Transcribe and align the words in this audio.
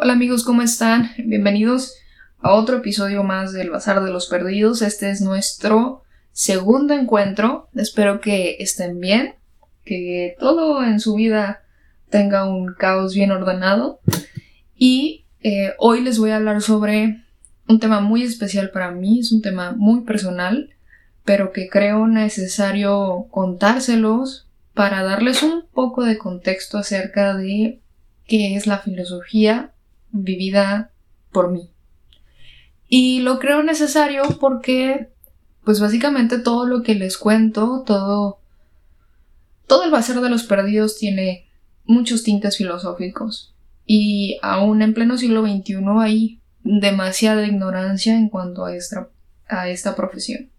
Hola 0.00 0.12
amigos, 0.12 0.44
¿cómo 0.44 0.62
están? 0.62 1.10
Bienvenidos 1.18 1.96
a 2.38 2.52
otro 2.52 2.76
episodio 2.76 3.24
más 3.24 3.52
del 3.52 3.70
Bazar 3.70 4.00
de 4.04 4.12
los 4.12 4.28
Perdidos. 4.28 4.80
Este 4.80 5.10
es 5.10 5.20
nuestro 5.20 6.04
segundo 6.30 6.94
encuentro. 6.94 7.68
Espero 7.74 8.20
que 8.20 8.58
estén 8.60 9.00
bien, 9.00 9.34
que 9.84 10.36
todo 10.38 10.84
en 10.84 11.00
su 11.00 11.16
vida 11.16 11.62
tenga 12.10 12.48
un 12.48 12.74
caos 12.74 13.12
bien 13.12 13.32
ordenado. 13.32 13.98
Y 14.76 15.26
eh, 15.40 15.72
hoy 15.78 16.00
les 16.00 16.20
voy 16.20 16.30
a 16.30 16.36
hablar 16.36 16.62
sobre 16.62 17.24
un 17.66 17.80
tema 17.80 18.00
muy 18.00 18.22
especial 18.22 18.70
para 18.70 18.92
mí, 18.92 19.18
es 19.18 19.32
un 19.32 19.42
tema 19.42 19.74
muy 19.76 20.02
personal, 20.02 20.70
pero 21.24 21.50
que 21.50 21.68
creo 21.68 22.06
necesario 22.06 23.26
contárselos 23.32 24.46
para 24.74 25.02
darles 25.02 25.42
un 25.42 25.64
poco 25.74 26.04
de 26.04 26.18
contexto 26.18 26.78
acerca 26.78 27.34
de 27.34 27.80
qué 28.26 28.54
es 28.54 28.68
la 28.68 28.78
filosofía 28.78 29.72
vivida 30.10 30.92
por 31.32 31.50
mí. 31.50 31.70
Y 32.88 33.20
lo 33.20 33.38
creo 33.38 33.62
necesario 33.62 34.22
porque, 34.40 35.10
pues 35.64 35.80
básicamente 35.80 36.38
todo 36.38 36.66
lo 36.66 36.82
que 36.82 36.94
les 36.94 37.18
cuento, 37.18 37.82
todo, 37.86 38.40
todo 39.66 39.84
el 39.84 39.90
bazar 39.90 40.20
de 40.20 40.30
los 40.30 40.44
perdidos 40.44 40.96
tiene 40.96 41.46
muchos 41.84 42.22
tintes 42.22 42.56
filosóficos. 42.56 43.54
Y 43.84 44.38
aún 44.42 44.82
en 44.82 44.94
pleno 44.94 45.18
siglo 45.18 45.42
XXI 45.42 45.76
hay 46.00 46.40
demasiada 46.62 47.46
ignorancia 47.46 48.16
en 48.16 48.28
cuanto 48.28 48.64
a 48.64 48.74
esta, 48.74 49.08
a 49.48 49.68
esta 49.68 49.94
profesión. 49.94 50.50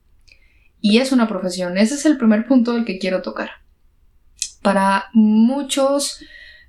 Y 0.82 1.00
es 1.00 1.12
una 1.12 1.28
profesión, 1.28 1.78
ese 1.78 1.96
es 1.96 2.06
el 2.06 2.18
primer 2.18 2.48
punto 2.48 2.74
del 2.74 2.86
que 2.86 3.00
quiero 3.00 3.22
tocar. 3.22 3.50
Para 4.62 5.06
muchos 5.14 6.22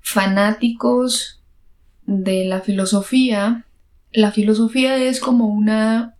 fanáticos 0.02 1.39
de 2.10 2.44
la 2.44 2.60
filosofía, 2.60 3.66
la 4.10 4.32
filosofía 4.32 4.96
es 4.96 5.20
como 5.20 5.46
una, 5.46 6.16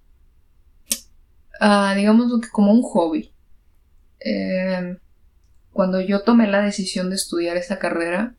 uh, 1.61 1.97
digamos 1.97 2.31
como 2.53 2.73
un 2.73 2.83
hobby. 2.83 3.33
Em, 4.21 4.99
cuando 5.73 6.01
yo 6.01 6.23
tomé 6.23 6.47
la 6.47 6.63
decisión 6.63 7.11
de 7.11 7.17
estudiar 7.17 7.57
esta 7.57 7.81
carrera, 7.81 8.37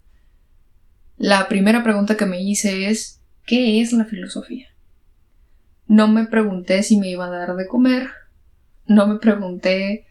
la 1.18 1.50
primera 1.50 1.84
pregunta 1.84 2.16
que 2.16 2.26
me 2.26 2.42
hice 2.42 2.88
es, 2.88 3.20
¿qué 3.46 3.82
es 3.82 3.92
la 3.92 4.06
filosofía? 4.06 4.68
No 5.88 6.08
me 6.08 6.28
pregunté 6.28 6.84
si 6.84 6.98
me 6.98 7.10
iba 7.10 7.26
a 7.26 7.32
dar 7.32 7.58
de 7.58 7.68
comer, 7.68 8.12
no 8.86 9.08
me 9.08 9.20
pregunté 9.20 10.06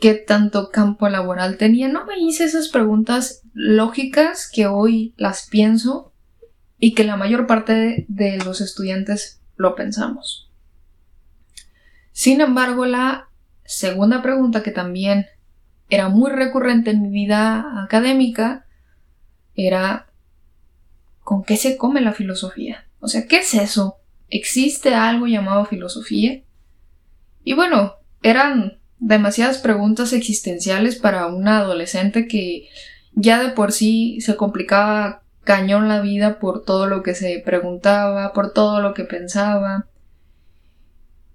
qué 0.00 0.14
tanto 0.14 0.70
campo 0.70 1.08
laboral 1.08 1.58
tenía, 1.58 1.86
no 1.86 2.06
me 2.06 2.18
hice 2.18 2.42
esas 2.42 2.68
preguntas 2.68 3.42
lógicas 3.54 4.50
que 4.52 4.66
hoy 4.66 5.14
las 5.16 5.46
pienso 5.48 6.12
y 6.78 6.94
que 6.94 7.04
la 7.04 7.16
mayor 7.16 7.46
parte 7.46 8.04
de 8.08 8.38
los 8.38 8.60
estudiantes 8.60 9.40
lo 9.56 9.74
pensamos. 9.74 10.50
Sin 12.12 12.40
embargo, 12.40 12.86
la 12.86 13.28
segunda 13.64 14.22
pregunta 14.22 14.62
que 14.62 14.70
también 14.70 15.26
era 15.88 16.08
muy 16.08 16.30
recurrente 16.30 16.90
en 16.90 17.02
mi 17.02 17.10
vida 17.10 17.82
académica 17.82 18.66
era 19.54 20.06
¿con 21.22 21.44
qué 21.44 21.56
se 21.56 21.76
come 21.76 22.00
la 22.00 22.12
filosofía? 22.12 22.86
O 23.00 23.08
sea, 23.08 23.26
¿qué 23.26 23.38
es 23.38 23.54
eso? 23.54 23.96
¿Existe 24.28 24.94
algo 24.94 25.26
llamado 25.26 25.64
filosofía? 25.64 26.42
Y 27.44 27.54
bueno, 27.54 27.94
eran 28.22 28.78
demasiadas 28.98 29.58
preguntas 29.58 30.12
existenciales 30.12 30.96
para 30.96 31.26
una 31.26 31.58
adolescente 31.58 32.26
que 32.26 32.68
ya 33.12 33.42
de 33.42 33.50
por 33.50 33.72
sí 33.72 34.20
se 34.20 34.36
complicaba 34.36 35.22
cañón 35.46 35.88
la 35.88 36.00
vida 36.00 36.38
por 36.40 36.64
todo 36.64 36.86
lo 36.86 37.02
que 37.02 37.14
se 37.14 37.40
preguntaba, 37.42 38.34
por 38.34 38.52
todo 38.52 38.82
lo 38.82 38.92
que 38.92 39.04
pensaba. 39.04 39.86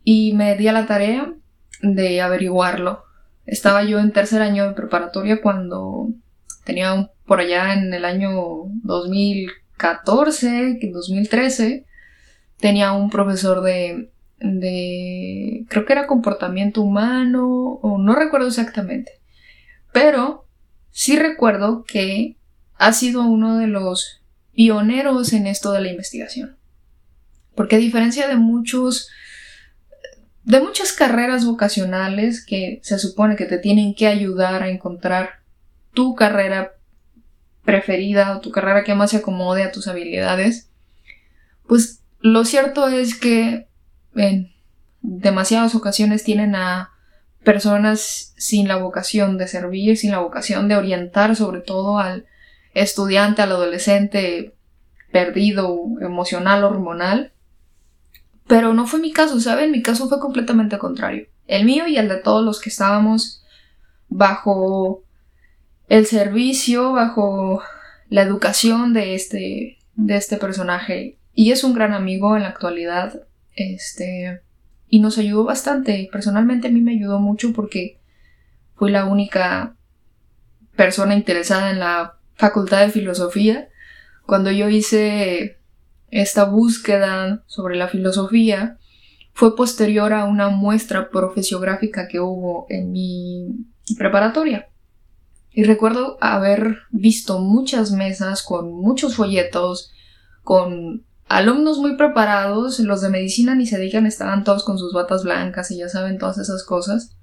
Y 0.04 0.34
me 0.34 0.56
di 0.56 0.68
a 0.68 0.74
la 0.74 0.86
tarea 0.86 1.34
de 1.82 2.22
averiguarlo. 2.22 3.06
Estaba 3.46 3.84
yo 3.84 4.00
en 4.00 4.12
tercer 4.12 4.42
año 4.42 4.68
de 4.68 4.74
preparatoria 4.74 5.42
cuando 5.42 6.10
tenía 6.66 7.10
por 7.26 7.40
allá 7.40 7.74
en 7.74 7.94
el 7.94 8.06
año 8.06 8.30
2014, 8.84 10.80
2013, 10.92 11.86
tenía 12.58 12.92
un 12.92 13.10
profesor 13.10 13.62
de, 13.62 14.12
de, 14.40 15.66
creo 15.70 15.86
que 15.86 15.94
era 15.94 16.08
comportamiento 16.08 16.82
humano, 16.82 17.80
o 17.82 17.98
no 17.98 18.14
recuerdo 18.16 18.48
exactamente. 18.50 19.14
Pero 19.94 20.46
sí 20.90 21.18
recuerdo 21.18 21.86
que 21.86 22.38
ha 22.82 22.94
sido 22.94 23.22
uno 23.22 23.60
de 23.60 23.68
los 23.68 24.24
pioneros 24.54 25.34
en 25.34 25.46
esto 25.46 25.72
de 25.72 25.82
la 25.82 25.92
investigación. 25.92 26.58
Porque 27.54 27.76
a 27.76 27.80
diferencia 27.80 28.28
de 28.28 28.38
muchos 28.38 29.08
de 30.44 30.60
muchas 30.60 30.92
carreras 30.92 31.46
vocacionales 31.46 32.44
que 32.44 32.80
se 32.82 32.98
supone 32.98 33.36
que 33.36 33.46
te 33.46 33.60
tienen 33.60 33.94
que 33.94 34.08
ayudar 34.08 34.64
a 34.64 34.70
encontrar 34.70 35.42
tu 35.94 36.16
carrera 36.16 36.72
preferida 37.64 38.36
o 38.36 38.42
tu 38.42 38.50
carrera 38.50 38.84
que 38.84 38.96
más 38.96 39.12
se 39.12 39.18
acomode 39.18 39.62
a 39.62 39.72
tus 39.72 39.88
habilidades, 39.88 40.72
pues 41.68 42.02
lo 42.20 42.46
cierto 42.46 42.88
es 42.88 43.14
que 43.14 43.68
en 44.16 44.52
demasiadas 45.04 45.76
ocasiones 45.76 46.24
tienen 46.24 46.56
a 46.56 46.90
personas 47.44 48.34
sin 48.38 48.68
la 48.68 48.78
vocación 48.78 49.38
de 49.38 49.48
servir, 49.48 49.98
sin 49.98 50.10
la 50.10 50.20
vocación 50.20 50.68
de 50.68 50.78
orientar 50.78 51.36
sobre 51.36 51.62
todo 51.62 52.00
al 52.00 52.26
estudiante, 52.74 53.42
al 53.42 53.52
adolescente 53.52 54.56
perdido, 55.12 55.78
emocional, 56.02 56.64
hormonal. 56.64 57.34
Pero 58.48 58.74
no 58.74 58.88
fue 58.88 59.00
mi 59.00 59.12
caso, 59.12 59.40
¿saben? 59.40 59.72
Mi 59.72 59.82
caso 59.82 60.10
fue 60.10 60.20
completamente 60.20 60.78
contrario. 60.78 61.28
El 61.48 61.66
mío 61.66 61.88
y 61.88 61.98
el 61.98 62.08
de 62.08 62.18
todos 62.18 62.44
los 62.44 62.60
que 62.60 62.70
estábamos 62.70 63.44
bajo 64.10 65.04
el 65.88 66.06
servicio, 66.06 66.94
bajo 66.94 67.62
la 68.10 68.22
educación 68.22 68.94
de 68.94 69.16
este, 69.16 69.78
de 69.96 70.16
este 70.16 70.38
personaje. 70.38 71.18
Y 71.34 71.52
es 71.52 71.64
un 71.64 71.74
gran 71.74 71.94
amigo 71.94 72.36
en 72.36 72.44
la 72.44 72.50
actualidad. 72.50 73.22
Este. 73.56 74.42
Y 74.90 75.00
nos 75.00 75.18
ayudó 75.18 75.44
bastante. 75.44 76.10
Personalmente 76.12 76.68
a 76.68 76.72
mí 76.72 76.82
me 76.82 76.94
ayudó 76.94 77.20
mucho 77.20 77.54
porque 77.54 78.00
fui 78.76 78.92
la 78.92 79.06
única 79.06 79.76
persona 80.76 81.16
interesada 81.16 81.72
en 81.72 81.80
la 81.80 82.18
Facultad 82.42 82.88
de 82.88 82.92
Filosofía, 82.92 83.70
cuando 84.26 84.50
yo 84.50 84.68
hice 84.68 85.60
esta 86.10 86.46
búsqueda 86.46 87.44
sobre 87.46 87.76
la 87.76 87.88
filosofía, 87.88 88.80
fue 89.32 89.56
posterior 89.56 90.12
a 90.12 90.26
una 90.26 90.50
muestra 90.50 91.12
profesiográfica 91.12 92.08
que 92.08 92.20
hubo 92.20 92.66
en 92.70 92.92
mi 92.92 93.68
preparatoria. 93.96 94.70
Y 95.52 95.66
recuerdo 95.66 96.18
haber 96.20 96.80
visto 96.90 97.38
muchas 97.38 97.92
mesas 97.92 98.42
con 98.42 98.74
muchos 98.74 99.18
folletos, 99.18 99.92
con 100.42 101.06
alumnos 101.28 101.78
muy 101.78 101.96
preparados, 101.96 102.80
los 102.80 103.02
de 103.02 103.10
medicina 103.10 103.54
ni 103.54 103.68
se 103.68 103.78
digan, 103.78 104.08
estaban 104.08 104.44
todos 104.44 104.64
con 104.64 104.80
sus 104.80 104.94
batas 104.94 105.24
blancas 105.24 105.70
y 105.70 105.78
ya 105.78 105.90
saben 105.90 106.18
todas 106.18 106.40
esas 106.40 106.64
cosas. 106.64 107.16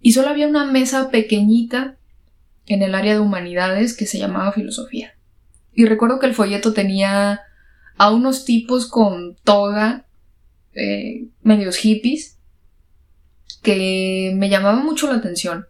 Y 0.00 0.14
solo 0.14 0.30
había 0.30 0.48
una 0.48 0.64
mesa 0.66 1.10
pequeñita 1.10 1.96
en 2.66 2.82
el 2.82 2.94
área 2.94 3.14
de 3.14 3.20
humanidades 3.20 3.96
que 3.96 4.06
se 4.06 4.18
llamaba 4.18 4.52
filosofía. 4.52 5.14
Y 5.74 5.86
recuerdo 5.86 6.18
que 6.18 6.26
el 6.26 6.34
folleto 6.34 6.72
tenía 6.72 7.40
a 7.96 8.10
unos 8.10 8.44
tipos 8.44 8.88
con 8.88 9.36
toga, 9.44 10.06
eh, 10.74 11.28
medios 11.42 11.76
hippies, 11.76 12.38
que 13.62 14.32
me 14.36 14.48
llamaban 14.48 14.84
mucho 14.84 15.10
la 15.10 15.18
atención. 15.18 15.66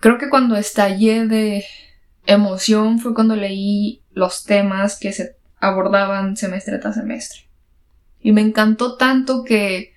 Creo 0.00 0.18
que 0.18 0.30
cuando 0.30 0.56
estallé 0.56 1.26
de 1.26 1.64
emoción 2.26 2.98
fue 2.98 3.14
cuando 3.14 3.36
leí 3.36 4.02
los 4.12 4.44
temas 4.44 4.98
que 4.98 5.12
se 5.12 5.36
abordaban 5.58 6.36
semestre 6.36 6.78
tras 6.78 6.96
semestre. 6.96 7.42
Y 8.20 8.32
me 8.32 8.40
encantó 8.40 8.96
tanto 8.96 9.44
que 9.44 9.94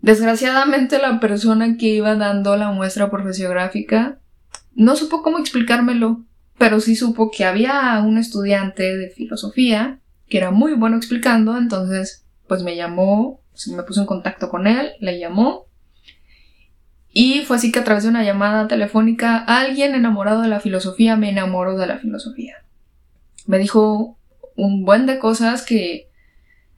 desgraciadamente 0.00 0.98
la 0.98 1.20
persona 1.20 1.76
que 1.76 1.86
iba 1.86 2.14
dando 2.14 2.56
la 2.56 2.70
muestra 2.70 3.10
profesiográfica 3.10 4.19
no 4.74 4.96
supo 4.96 5.22
cómo 5.22 5.38
explicármelo, 5.38 6.24
pero 6.58 6.80
sí 6.80 6.96
supo 6.96 7.30
que 7.30 7.44
había 7.44 8.02
un 8.04 8.18
estudiante 8.18 8.96
de 8.96 9.10
filosofía 9.10 10.00
que 10.28 10.38
era 10.38 10.50
muy 10.50 10.74
bueno 10.74 10.96
explicando, 10.96 11.58
entonces 11.58 12.24
pues 12.46 12.62
me 12.62 12.76
llamó, 12.76 13.40
me 13.74 13.82
puso 13.82 14.00
en 14.00 14.06
contacto 14.06 14.48
con 14.48 14.66
él, 14.66 14.92
le 15.00 15.18
llamó 15.18 15.66
y 17.12 17.40
fue 17.40 17.56
así 17.56 17.72
que 17.72 17.80
a 17.80 17.84
través 17.84 18.04
de 18.04 18.10
una 18.10 18.22
llamada 18.22 18.68
telefónica 18.68 19.38
alguien 19.38 19.94
enamorado 19.94 20.42
de 20.42 20.48
la 20.48 20.60
filosofía 20.60 21.16
me 21.16 21.30
enamoró 21.30 21.76
de 21.76 21.86
la 21.86 21.98
filosofía. 21.98 22.56
Me 23.46 23.58
dijo 23.58 24.16
un 24.56 24.84
buen 24.84 25.06
de 25.06 25.18
cosas 25.18 25.62
que 25.64 26.08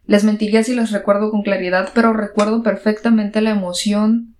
les 0.06 0.24
mentiría 0.24 0.64
si 0.64 0.74
las 0.74 0.90
recuerdo 0.90 1.30
con 1.30 1.42
claridad, 1.42 1.90
pero 1.94 2.12
recuerdo 2.12 2.62
perfectamente 2.62 3.40
la 3.40 3.50
emoción 3.50 4.34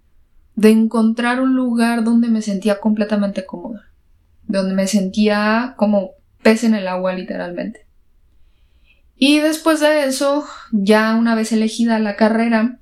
de 0.54 0.70
encontrar 0.70 1.40
un 1.40 1.54
lugar 1.54 2.04
donde 2.04 2.28
me 2.28 2.42
sentía 2.42 2.80
completamente 2.80 3.46
cómoda, 3.46 3.88
donde 4.44 4.74
me 4.74 4.86
sentía 4.86 5.74
como 5.76 6.10
pez 6.42 6.64
en 6.64 6.74
el 6.74 6.88
agua 6.88 7.12
literalmente. 7.12 7.86
Y 9.16 9.38
después 9.38 9.80
de 9.80 10.04
eso, 10.04 10.44
ya 10.72 11.14
una 11.14 11.34
vez 11.34 11.52
elegida 11.52 11.98
la 11.98 12.16
carrera, 12.16 12.80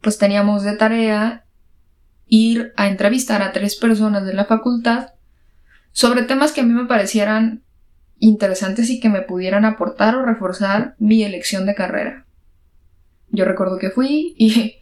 pues 0.00 0.18
teníamos 0.18 0.62
de 0.62 0.76
tarea 0.76 1.44
ir 2.26 2.72
a 2.76 2.88
entrevistar 2.88 3.42
a 3.42 3.52
tres 3.52 3.76
personas 3.76 4.24
de 4.24 4.34
la 4.34 4.46
facultad 4.46 5.08
sobre 5.92 6.22
temas 6.22 6.52
que 6.52 6.62
a 6.62 6.64
mí 6.64 6.72
me 6.72 6.86
parecieran 6.86 7.62
interesantes 8.18 8.90
y 8.90 9.00
que 9.00 9.08
me 9.08 9.20
pudieran 9.20 9.64
aportar 9.64 10.16
o 10.16 10.24
reforzar 10.24 10.94
mi 10.98 11.22
elección 11.22 11.66
de 11.66 11.74
carrera. 11.74 12.26
Yo 13.28 13.44
recuerdo 13.44 13.78
que 13.78 13.90
fui 13.90 14.34
y 14.38 14.76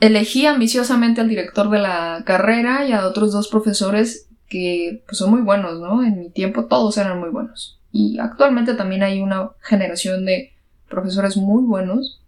elegí 0.00 0.46
ambiciosamente 0.46 1.20
al 1.20 1.28
director 1.28 1.70
de 1.70 1.78
la 1.78 2.22
carrera 2.26 2.86
y 2.86 2.92
a 2.92 3.06
otros 3.06 3.32
dos 3.32 3.48
profesores 3.48 4.28
que 4.48 5.04
pues, 5.06 5.18
son 5.18 5.30
muy 5.30 5.42
buenos, 5.42 5.78
¿no? 5.78 6.02
En 6.02 6.18
mi 6.18 6.30
tiempo 6.30 6.66
todos 6.66 6.96
eran 6.98 7.20
muy 7.20 7.28
buenos. 7.28 7.80
Y 7.92 8.18
actualmente 8.18 8.74
también 8.74 9.02
hay 9.02 9.20
una 9.20 9.50
generación 9.60 10.24
de 10.24 10.52
profesores 10.88 11.36
muy 11.36 11.62
buenos. 11.64 12.22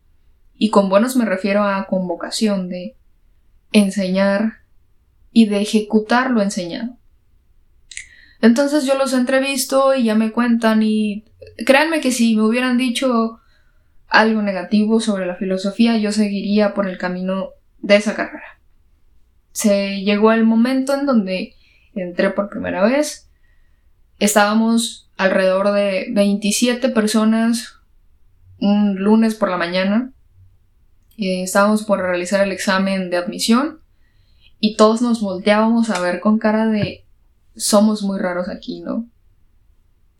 Y 0.54 0.70
con 0.70 0.88
buenos 0.88 1.16
me 1.16 1.24
refiero 1.24 1.64
a 1.64 1.86
con 1.86 2.06
vocación 2.06 2.68
de 2.68 2.96
enseñar 3.72 4.58
y 5.32 5.46
de 5.46 5.62
ejecutar 5.62 6.30
lo 6.30 6.42
enseñado. 6.42 6.96
Entonces 8.40 8.84
yo 8.84 8.98
los 8.98 9.14
entrevisto 9.14 9.94
y 9.94 10.04
ya 10.04 10.14
me 10.14 10.32
cuentan 10.32 10.82
y 10.82 11.24
créanme 11.64 12.00
que 12.00 12.12
si 12.12 12.36
me 12.36 12.42
hubieran 12.42 12.76
dicho 12.76 13.40
algo 14.08 14.42
negativo 14.42 15.00
sobre 15.00 15.26
la 15.26 15.36
filosofía, 15.36 15.96
yo 15.96 16.12
seguiría 16.12 16.74
por 16.74 16.86
el 16.86 16.98
camino 16.98 17.50
de 17.82 17.96
esa 17.96 18.14
carrera. 18.14 18.58
Se 19.52 20.00
llegó 20.02 20.32
el 20.32 20.44
momento 20.44 20.94
en 20.94 21.04
donde 21.04 21.54
entré 21.94 22.30
por 22.30 22.48
primera 22.48 22.82
vez. 22.82 23.30
Estábamos 24.18 25.10
alrededor 25.16 25.72
de 25.72 26.08
27 26.12 26.88
personas 26.88 27.82
un 28.62 28.94
lunes 28.96 29.34
por 29.34 29.50
la 29.50 29.56
mañana. 29.56 30.12
estábamos 31.18 31.84
por 31.84 32.00
realizar 32.00 32.40
el 32.40 32.52
examen 32.52 33.10
de 33.10 33.18
admisión 33.18 33.80
y 34.60 34.76
todos 34.76 35.02
nos 35.02 35.20
volteábamos 35.20 35.90
a 35.90 36.00
ver 36.00 36.20
con 36.20 36.38
cara 36.38 36.66
de 36.66 37.04
somos 37.54 38.02
muy 38.02 38.18
raros 38.18 38.48
aquí, 38.48 38.80
¿no? 38.80 39.06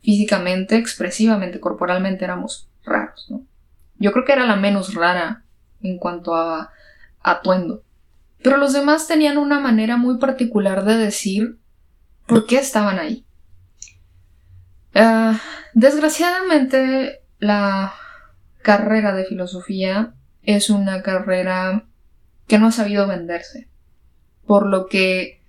Físicamente, 0.03 0.76
expresivamente, 0.76 1.61
corporalmente 1.61 2.25
éramos 2.25 2.69
raros, 2.85 3.26
¿no? 3.31 3.47
Yo 3.99 4.12
creo 4.12 4.25
que 4.25 4.32
era 4.32 4.47
la 4.47 4.56
menos 4.56 4.94
rara 4.94 5.44
en 5.81 5.99
cuanto 5.99 6.35
a 6.35 6.73
atuendo. 7.23 7.83
Pero 8.43 8.57
los 8.57 8.73
demás 8.73 9.07
tenían 9.07 9.39
una 9.39 9.61
manera 9.61 9.97
muy 9.97 10.19
particular 10.19 10.85
de 10.85 10.97
decir 10.97 11.59
por 12.27 12.47
qué 12.47 12.59
estaban 12.59 12.99
ahí. 12.99 13.25
Ah, 14.95 15.41
desgraciadamente, 15.75 17.23
la 17.39 17.95
carrera 18.63 19.15
de 19.15 19.25
filosofía 19.25 20.15
es 20.43 20.71
una 20.71 21.03
carrera 21.03 21.87
que 22.47 22.59
no 22.59 22.67
ha 22.67 22.73
sabido 22.73 23.07
venderse. 23.07 23.69
Por 24.47 24.67
lo 24.67 24.87
que 24.87 25.41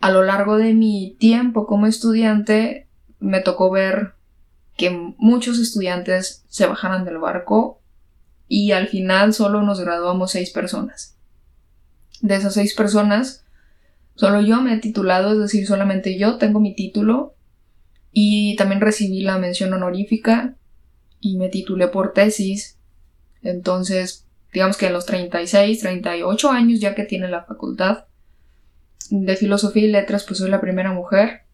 a 0.00 0.10
lo 0.10 0.22
largo 0.22 0.56
de 0.56 0.74
mi 0.74 1.16
tiempo 1.18 1.66
como 1.66 1.86
estudiante 1.86 2.88
me 3.18 3.40
tocó 3.40 3.70
ver 3.70 4.14
que 4.76 4.90
muchos 5.18 5.58
estudiantes 5.58 6.44
se 6.48 6.66
bajaran 6.66 7.04
del 7.04 7.18
barco 7.18 7.81
y 8.54 8.72
al 8.72 8.88
final 8.88 9.32
solo 9.32 9.62
nos 9.62 9.80
graduamos 9.80 10.32
seis 10.32 10.50
personas. 10.50 11.16
De 12.20 12.34
esas 12.34 12.52
seis 12.52 12.74
personas, 12.74 13.46
solo 14.14 14.42
yo 14.42 14.60
me 14.60 14.74
he 14.74 14.78
titulado, 14.78 15.32
es 15.32 15.38
decir, 15.38 15.66
solamente 15.66 16.18
yo 16.18 16.36
tengo 16.36 16.60
mi 16.60 16.74
título 16.74 17.34
y 18.12 18.54
también 18.56 18.82
recibí 18.82 19.22
la 19.22 19.38
mención 19.38 19.72
honorífica 19.72 20.54
y 21.18 21.38
me 21.38 21.48
titulé 21.48 21.88
por 21.88 22.12
tesis. 22.12 22.76
Entonces, 23.42 24.26
digamos 24.52 24.76
que 24.76 24.88
en 24.88 24.92
los 24.92 25.06
36, 25.06 25.80
38 25.80 26.50
años 26.50 26.78
ya 26.78 26.94
que 26.94 27.04
tiene 27.04 27.28
la 27.28 27.44
facultad 27.44 28.04
de 29.08 29.34
filosofía 29.36 29.84
y 29.84 29.90
letras, 29.92 30.24
pues 30.24 30.40
soy 30.40 30.50
la 30.50 30.60
primera 30.60 30.92
mujer 30.92 31.44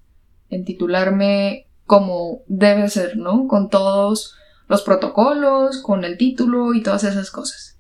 en 0.51 0.65
titularme 0.65 1.69
como 1.87 2.43
debe 2.49 2.89
ser, 2.91 3.17
¿no? 3.17 3.47
Con 3.47 3.71
todos 3.71 4.35
los 4.69 4.83
protocolos, 4.83 5.83
con 5.83 6.05
el 6.05 6.17
título 6.17 6.75
y 6.75 6.83
todas 6.83 7.05
esas 7.05 7.31
cosas. 7.31 7.79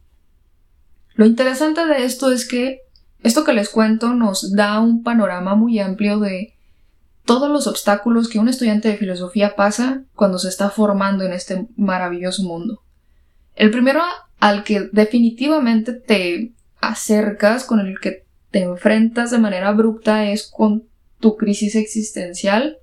Lo 1.14 1.26
interesante 1.26 1.84
de 1.86 2.04
esto 2.04 2.32
es 2.32 2.46
que 2.46 2.80
esto 3.22 3.44
que 3.44 3.52
les 3.52 3.68
cuento 3.68 4.14
nos 4.14 4.52
da 4.52 4.80
un 4.80 5.02
panorama 5.02 5.54
muy 5.54 5.78
amplio 5.78 6.18
de 6.18 6.54
todos 7.24 7.50
los 7.50 7.66
obstáculos 7.66 8.28
que 8.28 8.38
un 8.38 8.48
estudiante 8.48 8.88
de 8.88 8.96
filosofía 8.96 9.54
pasa 9.54 10.04
cuando 10.14 10.38
se 10.38 10.48
está 10.48 10.70
formando 10.70 11.24
en 11.24 11.32
este 11.32 11.66
maravilloso 11.76 12.42
mundo. 12.42 12.82
El 13.54 13.70
primero 13.70 14.00
al 14.40 14.64
que 14.64 14.88
definitivamente 14.92 15.92
te 15.92 16.52
acercas, 16.80 17.64
con 17.64 17.80
el 17.80 17.98
que 18.00 18.24
te 18.50 18.62
enfrentas 18.62 19.30
de 19.30 19.38
manera 19.38 19.68
abrupta 19.68 20.30
es 20.30 20.48
con 20.48 20.84
tu 21.20 21.36
crisis 21.36 21.74
existencial 21.74 22.78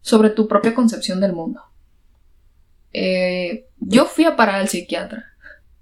sobre 0.00 0.30
tu 0.30 0.48
propia 0.48 0.74
concepción 0.74 1.20
del 1.20 1.32
mundo. 1.32 1.60
Eh, 2.92 3.66
yo 3.78 4.06
fui 4.06 4.24
a 4.24 4.36
parar 4.36 4.56
al 4.56 4.68
psiquiatra. 4.68 5.24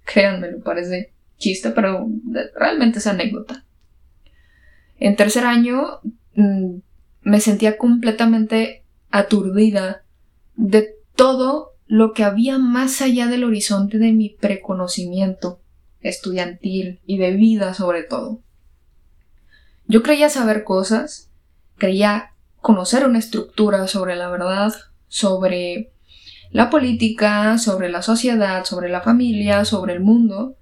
Créanme, 0.05 0.51
me 0.51 0.57
parece 0.57 1.13
chiste, 1.37 1.71
pero 1.71 2.07
realmente 2.55 2.99
es 2.99 3.07
anécdota. 3.07 3.65
En 4.99 5.15
tercer 5.15 5.45
año 5.45 5.99
mm, 6.35 6.75
me 7.23 7.39
sentía 7.39 7.77
completamente 7.77 8.83
aturdida 9.09 10.03
de 10.55 10.95
todo 11.15 11.71
lo 11.87 12.13
que 12.13 12.23
había 12.23 12.57
más 12.57 13.01
allá 13.01 13.27
del 13.27 13.43
horizonte 13.43 13.97
de 13.97 14.13
mi 14.13 14.29
preconocimiento 14.29 15.59
estudiantil 15.99 17.01
y 17.05 17.17
de 17.17 17.31
vida 17.31 17.73
sobre 17.73 18.03
todo. 18.03 18.41
Yo 19.87 20.03
creía 20.03 20.29
saber 20.29 20.63
cosas, 20.63 21.29
creía 21.77 22.31
conocer 22.61 23.05
una 23.05 23.19
estructura 23.19 23.87
sobre 23.87 24.15
la 24.15 24.29
verdad, 24.29 24.73
sobre 25.07 25.91
la 26.51 26.69
política, 26.69 27.57
sobre 27.57 27.89
la 27.89 28.01
sociedad, 28.01 28.65
sobre 28.65 28.89
la 28.89 29.01
familia, 29.01 29.65
sobre 29.65 29.93
el 29.93 30.01
mundo. 30.01 30.57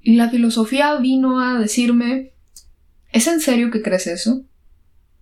Y 0.00 0.16
la 0.16 0.30
filosofía 0.30 0.96
vino 0.96 1.40
a 1.40 1.58
decirme, 1.58 2.32
¿es 3.12 3.26
en 3.26 3.40
serio 3.40 3.70
que 3.70 3.82
crees 3.82 4.06
eso? 4.06 4.42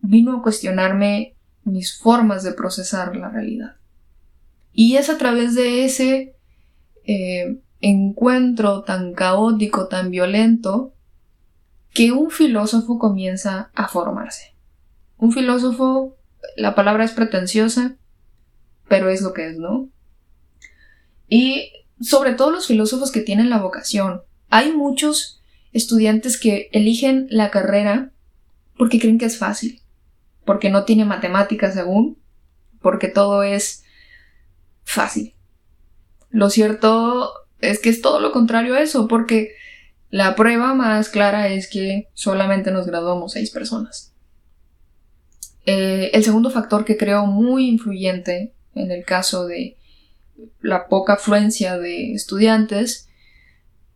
Vino 0.01 0.37
a 0.37 0.43
cuestionarme 0.43 1.35
mis 1.65 1.99
formas 1.99 2.45
de 2.45 2.53
procesar 2.53 3.17
la 3.17 3.31
realidad. 3.31 3.77
Y 4.73 4.97
es 4.97 5.11
a 5.11 5.19
través 5.19 5.55
de 5.55 5.85
ese 5.85 6.37
eh, 7.05 7.59
encuentro 7.81 8.83
tan 8.83 9.13
caótico, 9.15 9.89
tan 9.89 10.11
violento, 10.11 10.95
que 11.93 12.13
un 12.13 12.31
filósofo 12.31 12.99
comienza 12.99 13.71
a 13.75 13.89
formarse. 13.89 14.55
Un 15.17 15.33
filósofo, 15.33 16.17
la 16.57 16.75
palabra 16.75 17.05
es 17.05 17.13
pretenciosa, 17.13 17.97
pero 18.87 19.09
es 19.09 19.23
lo 19.23 19.33
que 19.33 19.49
es, 19.49 19.59
¿no? 19.59 19.89
Y 21.29 21.73
sobre 22.01 22.35
todo 22.35 22.51
los 22.51 22.67
filósofos 22.67 23.11
que 23.11 23.21
tienen 23.21 23.51
la 23.51 23.59
vocación. 23.59 24.23
Hay 24.49 24.73
muchos 24.73 25.43
estudiantes 25.73 26.39
que 26.39 26.69
eligen 26.73 27.27
la 27.31 27.51
carrera 27.51 28.13
porque 28.77 28.99
creen 28.99 29.19
que 29.19 29.25
es 29.25 29.39
fácil, 29.39 29.81
porque 30.45 30.71
no 30.71 30.85
tiene 30.85 31.05
matemáticas 31.05 31.77
aún, 31.77 32.19
porque 32.81 33.09
todo 33.09 33.43
es 33.43 33.85
fácil. 34.85 35.35
Lo 36.31 36.51
cierto 36.51 37.33
es 37.61 37.79
que 37.79 37.89
es 37.89 38.03
todo 38.03 38.21
lo 38.21 38.33
contrario 38.33 38.75
a 38.75 38.81
eso, 38.81 39.09
porque 39.09 39.55
la 40.11 40.37
prueba 40.37 40.75
más 40.75 41.09
clara 41.09 41.49
es 41.49 41.69
que 41.69 42.09
solamente 42.13 42.71
nos 42.71 42.87
graduamos 42.87 43.33
seis 43.33 43.51
personas. 43.51 44.15
Eh, 45.65 46.11
el 46.13 46.23
segundo 46.23 46.51
factor 46.51 46.85
que 46.85 46.97
creo 46.97 47.27
muy 47.27 47.69
influyente 47.69 48.55
en 48.75 48.93
el 48.93 49.05
caso 49.05 49.47
de 49.47 49.77
la 50.61 50.89
poca 50.89 51.15
afluencia 51.15 51.79
de 51.79 52.13
estudiantes 52.13 53.09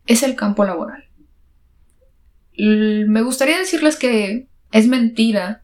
es 0.07 0.23
el 0.23 0.37
campo 0.37 0.65
laboral. 0.65 1.05
me 2.57 3.23
gustaría 3.23 3.59
decirles 3.59 3.97
que 3.97 4.49
es 4.73 4.87
mentira 4.87 5.63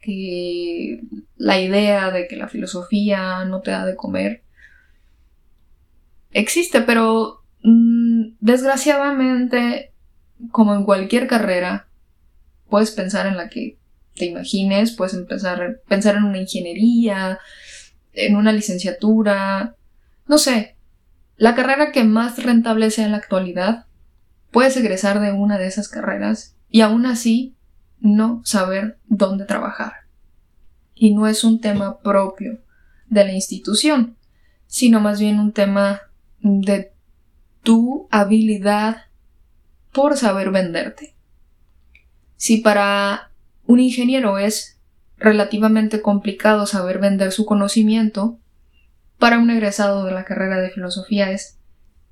que 0.00 1.00
la 1.36 1.60
idea 1.60 2.10
de 2.10 2.28
que 2.28 2.36
la 2.36 2.48
filosofía 2.48 3.44
no 3.44 3.60
te 3.62 3.70
da 3.70 3.86
de 3.86 3.96
comer 3.96 4.42
existe, 6.32 6.82
pero 6.82 7.42
mm, 7.62 8.34
desgraciadamente, 8.40 9.92
como 10.50 10.74
en 10.74 10.84
cualquier 10.84 11.26
carrera, 11.26 11.88
puedes 12.68 12.90
pensar 12.90 13.26
en 13.26 13.36
la 13.36 13.48
que 13.48 13.78
te 14.14 14.26
imagines, 14.26 14.92
puedes 14.92 15.14
empezar 15.14 15.80
pensar 15.88 16.16
en 16.16 16.24
una 16.24 16.38
ingeniería, 16.38 17.38
en 18.12 18.36
una 18.36 18.52
licenciatura, 18.52 19.76
no 20.26 20.38
sé, 20.38 20.76
la 21.36 21.54
carrera 21.54 21.92
que 21.92 22.04
más 22.04 22.42
rentable 22.42 22.90
sea 22.90 23.04
en 23.04 23.12
la 23.12 23.18
actualidad, 23.18 23.86
puedes 24.50 24.76
egresar 24.76 25.20
de 25.20 25.32
una 25.32 25.58
de 25.58 25.66
esas 25.66 25.88
carreras 25.88 26.56
y 26.70 26.80
aún 26.80 27.06
así 27.06 27.56
no 28.00 28.40
saber 28.44 28.98
dónde 29.06 29.44
trabajar. 29.44 29.92
Y 30.94 31.14
no 31.14 31.26
es 31.26 31.42
un 31.42 31.60
tema 31.60 31.98
propio 31.98 32.60
de 33.08 33.24
la 33.24 33.32
institución, 33.32 34.16
sino 34.66 35.00
más 35.00 35.18
bien 35.18 35.40
un 35.40 35.52
tema 35.52 36.02
de 36.40 36.92
tu 37.62 38.06
habilidad 38.10 39.04
por 39.92 40.16
saber 40.16 40.50
venderte. 40.50 41.14
Si 42.36 42.58
para 42.58 43.30
un 43.66 43.80
ingeniero 43.80 44.38
es 44.38 44.78
relativamente 45.16 46.02
complicado 46.02 46.66
saber 46.66 46.98
vender 46.98 47.32
su 47.32 47.46
conocimiento, 47.46 48.38
para 49.18 49.38
un 49.38 49.50
egresado 49.50 50.04
de 50.04 50.12
la 50.12 50.24
carrera 50.24 50.60
de 50.60 50.70
filosofía 50.70 51.30
es 51.30 51.58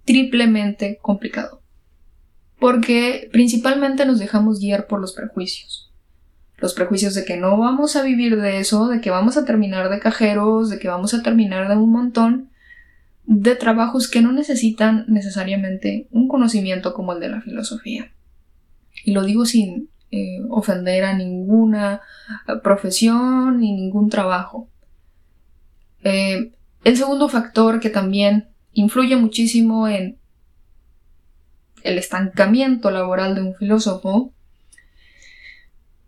triplemente 0.04 0.98
complicado. 1.00 1.62
Porque 2.58 3.28
principalmente 3.32 4.06
nos 4.06 4.18
dejamos 4.18 4.60
guiar 4.60 4.86
por 4.86 5.00
los 5.00 5.12
prejuicios. 5.12 5.92
Los 6.58 6.74
prejuicios 6.74 7.14
de 7.14 7.24
que 7.24 7.36
no 7.36 7.56
vamos 7.58 7.96
a 7.96 8.02
vivir 8.02 8.40
de 8.40 8.60
eso, 8.60 8.86
de 8.86 9.00
que 9.00 9.10
vamos 9.10 9.36
a 9.36 9.44
terminar 9.44 9.88
de 9.90 9.98
cajeros, 9.98 10.70
de 10.70 10.78
que 10.78 10.88
vamos 10.88 11.12
a 11.12 11.22
terminar 11.22 11.68
de 11.68 11.76
un 11.76 11.90
montón 11.90 12.50
de 13.24 13.56
trabajos 13.56 14.08
que 14.08 14.20
no 14.20 14.32
necesitan 14.32 15.04
necesariamente 15.08 16.06
un 16.10 16.28
conocimiento 16.28 16.94
como 16.94 17.12
el 17.12 17.20
de 17.20 17.28
la 17.30 17.40
filosofía. 17.40 18.12
Y 19.04 19.12
lo 19.12 19.24
digo 19.24 19.44
sin 19.44 19.88
eh, 20.10 20.40
ofender 20.50 21.04
a 21.04 21.14
ninguna 21.14 22.00
profesión 22.62 23.60
ni 23.60 23.72
ningún 23.72 24.08
trabajo. 24.08 24.68
Eh, 26.04 26.52
el 26.84 26.96
segundo 26.96 27.28
factor 27.28 27.80
que 27.80 27.90
también 27.90 28.48
influye 28.72 29.16
muchísimo 29.16 29.88
en 29.88 30.18
el 31.82 31.98
estancamiento 31.98 32.90
laboral 32.90 33.34
de 33.34 33.42
un 33.42 33.54
filósofo 33.54 34.32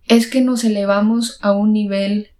es 0.08 0.28
que 0.28 0.40
nos 0.40 0.64
elevamos 0.64 1.38
a 1.42 1.52
un 1.52 1.72
nivel 1.72 2.30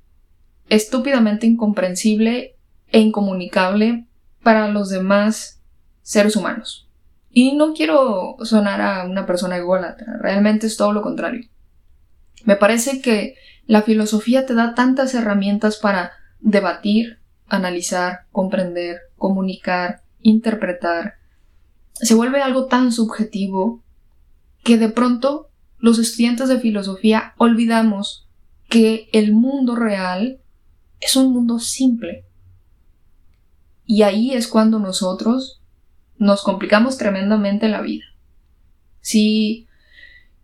estúpidamente 0.69 1.47
incomprensible 1.47 2.57
e 2.93 3.01
incomunicable 3.01 4.07
para 4.43 4.69
los 4.69 4.91
demás 4.91 5.61
seres 6.03 6.37
humanos. 6.37 6.89
Y 7.31 7.57
no 7.57 7.75
quiero 7.75 8.37
sonar 8.43 8.81
a 8.81 9.05
una 9.05 9.27
persona 9.27 9.57
ególatra, 9.57 10.19
realmente 10.21 10.67
es 10.67 10.77
todo 10.77 10.93
lo 10.93 11.03
contrario. 11.03 11.49
Me 12.45 12.57
parece 12.57 13.01
que 13.01 13.37
la 13.67 13.83
filosofía 13.83 14.47
te 14.47 14.55
da 14.55 14.75
tantas 14.75 15.15
herramientas 15.15 15.79
para 15.79 16.13
debatir, 16.41 17.19
analizar, 17.55 18.27
comprender, 18.33 18.99
comunicar, 19.17 20.03
interpretar. 20.23 21.15
Se 21.95 22.15
vuelve 22.15 22.43
algo 22.43 22.67
tan 22.67 22.93
subjetivo 22.93 23.83
que 24.63 24.79
de 24.79 24.89
pronto 24.89 25.51
los 25.79 25.99
estudiantes 25.99 26.49
de 26.49 26.61
filosofía 26.61 27.35
olvidamos 27.39 28.29
que 28.69 29.09
el 29.13 29.33
mundo 29.33 29.77
real 29.77 30.41
es 31.01 31.17
un 31.17 31.33
mundo 31.33 31.59
simple, 31.59 32.25
y 33.87 34.03
ahí 34.03 34.33
es 34.33 34.49
cuando 34.49 34.79
nosotros 34.79 35.61
nos 36.17 36.43
complicamos 36.43 36.97
tremendamente 36.97 37.69
la 37.69 37.83
vida. 37.83 38.05
Si 39.01 39.69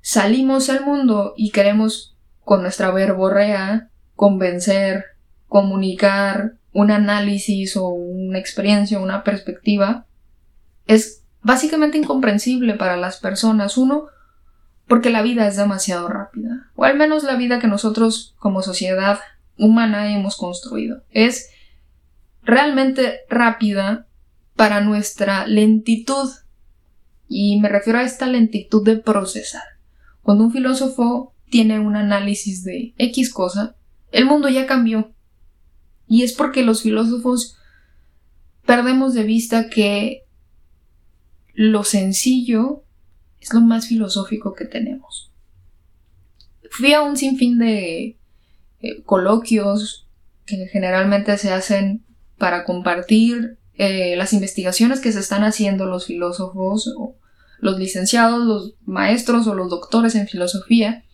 salimos 0.02 0.68
al 0.68 0.84
mundo 0.84 1.34
y 1.36 1.50
queremos 1.50 2.16
con 2.44 2.62
nuestra 2.62 2.90
verborrea 2.90 3.90
convencer, 4.14 5.04
comunicar 5.48 6.56
un 6.72 6.90
análisis 6.90 7.76
o 7.76 7.88
una 7.88 8.38
experiencia, 8.38 9.00
una 9.00 9.24
perspectiva, 9.24 10.06
es 10.86 11.22
básicamente 11.42 11.98
incomprensible 11.98 12.74
para 12.74 12.96
las 12.96 13.18
personas. 13.18 13.76
Uno, 13.76 14.06
porque 14.86 15.10
la 15.10 15.22
vida 15.22 15.46
es 15.46 15.56
demasiado 15.56 16.08
rápida, 16.08 16.70
o 16.74 16.84
al 16.84 16.96
menos 16.96 17.22
la 17.22 17.36
vida 17.36 17.60
que 17.60 17.68
nosotros 17.68 18.34
como 18.38 18.62
sociedad 18.62 19.20
humana 19.56 20.12
hemos 20.12 20.36
construido. 20.36 21.02
Es 21.10 21.50
realmente 22.42 23.20
rápida 23.28 24.06
para 24.56 24.80
nuestra 24.80 25.46
lentitud. 25.46 26.28
Y 27.28 27.60
me 27.60 27.68
refiero 27.68 27.98
a 27.98 28.02
esta 28.02 28.26
lentitud 28.26 28.84
de 28.84 28.96
procesar. 28.96 29.62
Cuando 30.22 30.44
un 30.44 30.52
filósofo 30.52 31.34
tiene 31.48 31.78
un 31.78 31.96
análisis 31.96 32.64
de 32.64 32.94
X 32.98 33.32
cosa, 33.32 33.76
el 34.12 34.24
mundo 34.24 34.48
ya 34.48 34.66
cambió. 34.66 35.12
Y 36.10 36.24
es 36.24 36.32
porque 36.32 36.64
los 36.64 36.82
filósofos 36.82 37.56
perdemos 38.66 39.14
de 39.14 39.22
vista 39.22 39.70
que 39.70 40.24
lo 41.54 41.84
sencillo 41.84 42.82
es 43.40 43.54
lo 43.54 43.60
más 43.60 43.86
filosófico 43.86 44.52
que 44.54 44.64
tenemos. 44.64 45.30
Fui 46.68 46.92
a 46.94 47.02
un 47.02 47.16
sinfín 47.16 47.60
de 47.60 48.18
eh, 48.80 49.02
coloquios 49.04 50.08
que 50.46 50.66
generalmente 50.66 51.38
se 51.38 51.52
hacen 51.52 52.04
para 52.38 52.64
compartir 52.64 53.58
eh, 53.74 54.16
las 54.16 54.32
investigaciones 54.32 54.98
que 54.98 55.12
se 55.12 55.20
están 55.20 55.44
haciendo 55.44 55.86
los 55.86 56.06
filósofos, 56.06 56.92
o 56.98 57.14
los 57.60 57.78
licenciados, 57.78 58.44
los 58.44 58.74
maestros 58.84 59.46
o 59.46 59.54
los 59.54 59.70
doctores 59.70 60.16
en 60.16 60.26
filosofía. 60.26 61.04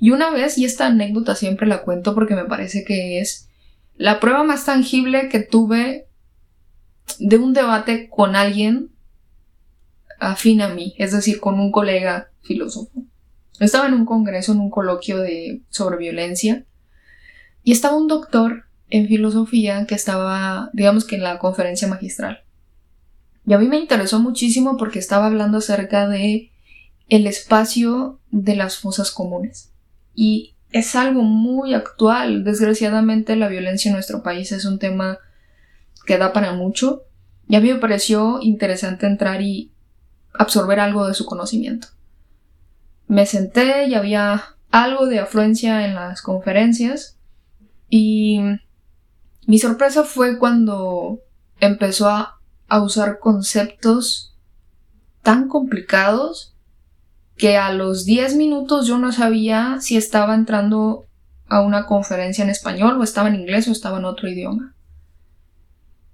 Y 0.00 0.12
una 0.12 0.30
vez, 0.30 0.56
y 0.56 0.64
esta 0.64 0.86
anécdota 0.86 1.34
siempre 1.34 1.66
la 1.66 1.82
cuento 1.82 2.14
porque 2.14 2.34
me 2.34 2.46
parece 2.46 2.84
que 2.86 3.20
es 3.20 3.49
la 4.00 4.18
prueba 4.18 4.44
más 4.44 4.64
tangible 4.64 5.28
que 5.28 5.40
tuve 5.40 6.08
de 7.18 7.36
un 7.36 7.52
debate 7.52 8.08
con 8.08 8.34
alguien 8.34 8.92
afín 10.18 10.62
a 10.62 10.68
mí, 10.68 10.94
es 10.96 11.12
decir, 11.12 11.38
con 11.38 11.60
un 11.60 11.70
colega 11.70 12.30
filósofo. 12.40 12.90
Estaba 13.58 13.88
en 13.88 13.92
un 13.92 14.06
congreso, 14.06 14.52
en 14.52 14.60
un 14.60 14.70
coloquio 14.70 15.18
de, 15.18 15.60
sobre 15.68 15.98
violencia, 15.98 16.64
y 17.62 17.72
estaba 17.72 17.98
un 17.98 18.08
doctor 18.08 18.64
en 18.88 19.06
filosofía 19.06 19.84
que 19.84 19.96
estaba, 19.96 20.70
digamos 20.72 21.04
que 21.04 21.16
en 21.16 21.22
la 21.22 21.38
conferencia 21.38 21.86
magistral. 21.86 22.42
Y 23.46 23.52
a 23.52 23.58
mí 23.58 23.68
me 23.68 23.78
interesó 23.78 24.18
muchísimo 24.18 24.78
porque 24.78 24.98
estaba 24.98 25.26
hablando 25.26 25.58
acerca 25.58 26.08
de 26.08 26.50
el 27.10 27.26
espacio 27.26 28.18
de 28.30 28.56
las 28.56 28.78
fosas 28.78 29.10
comunes. 29.10 29.74
Y 30.14 30.54
es 30.72 30.94
algo 30.94 31.22
muy 31.22 31.74
actual. 31.74 32.44
Desgraciadamente 32.44 33.36
la 33.36 33.48
violencia 33.48 33.88
en 33.88 33.94
nuestro 33.94 34.22
país 34.22 34.52
es 34.52 34.64
un 34.64 34.78
tema 34.78 35.18
que 36.06 36.18
da 36.18 36.32
para 36.32 36.52
mucho. 36.52 37.02
Y 37.48 37.56
a 37.56 37.60
mí 37.60 37.72
me 37.72 37.78
pareció 37.78 38.38
interesante 38.40 39.06
entrar 39.06 39.42
y 39.42 39.72
absorber 40.32 40.80
algo 40.80 41.06
de 41.06 41.14
su 41.14 41.26
conocimiento. 41.26 41.88
Me 43.08 43.26
senté 43.26 43.86
y 43.86 43.94
había 43.94 44.56
algo 44.70 45.06
de 45.06 45.18
afluencia 45.18 45.84
en 45.84 45.96
las 45.96 46.22
conferencias 46.22 47.18
y 47.88 48.40
mi 49.46 49.58
sorpresa 49.58 50.04
fue 50.04 50.38
cuando 50.38 51.20
empezó 51.58 52.08
a, 52.08 52.36
usar 52.82 53.18
conceptos 53.18 54.36
tan 55.22 55.48
complicados 55.48 56.54
que 57.40 57.56
a 57.56 57.72
los 57.72 58.04
10 58.04 58.36
minutos 58.36 58.86
yo 58.86 58.98
no 58.98 59.12
sabía 59.12 59.78
si 59.80 59.96
estaba 59.96 60.34
entrando 60.34 61.06
a 61.48 61.62
una 61.62 61.86
conferencia 61.86 62.44
en 62.44 62.50
español 62.50 63.00
o 63.00 63.02
estaba 63.02 63.30
en 63.30 63.36
inglés 63.36 63.66
o 63.66 63.72
estaba 63.72 63.98
en 63.98 64.04
otro 64.04 64.28
idioma. 64.28 64.74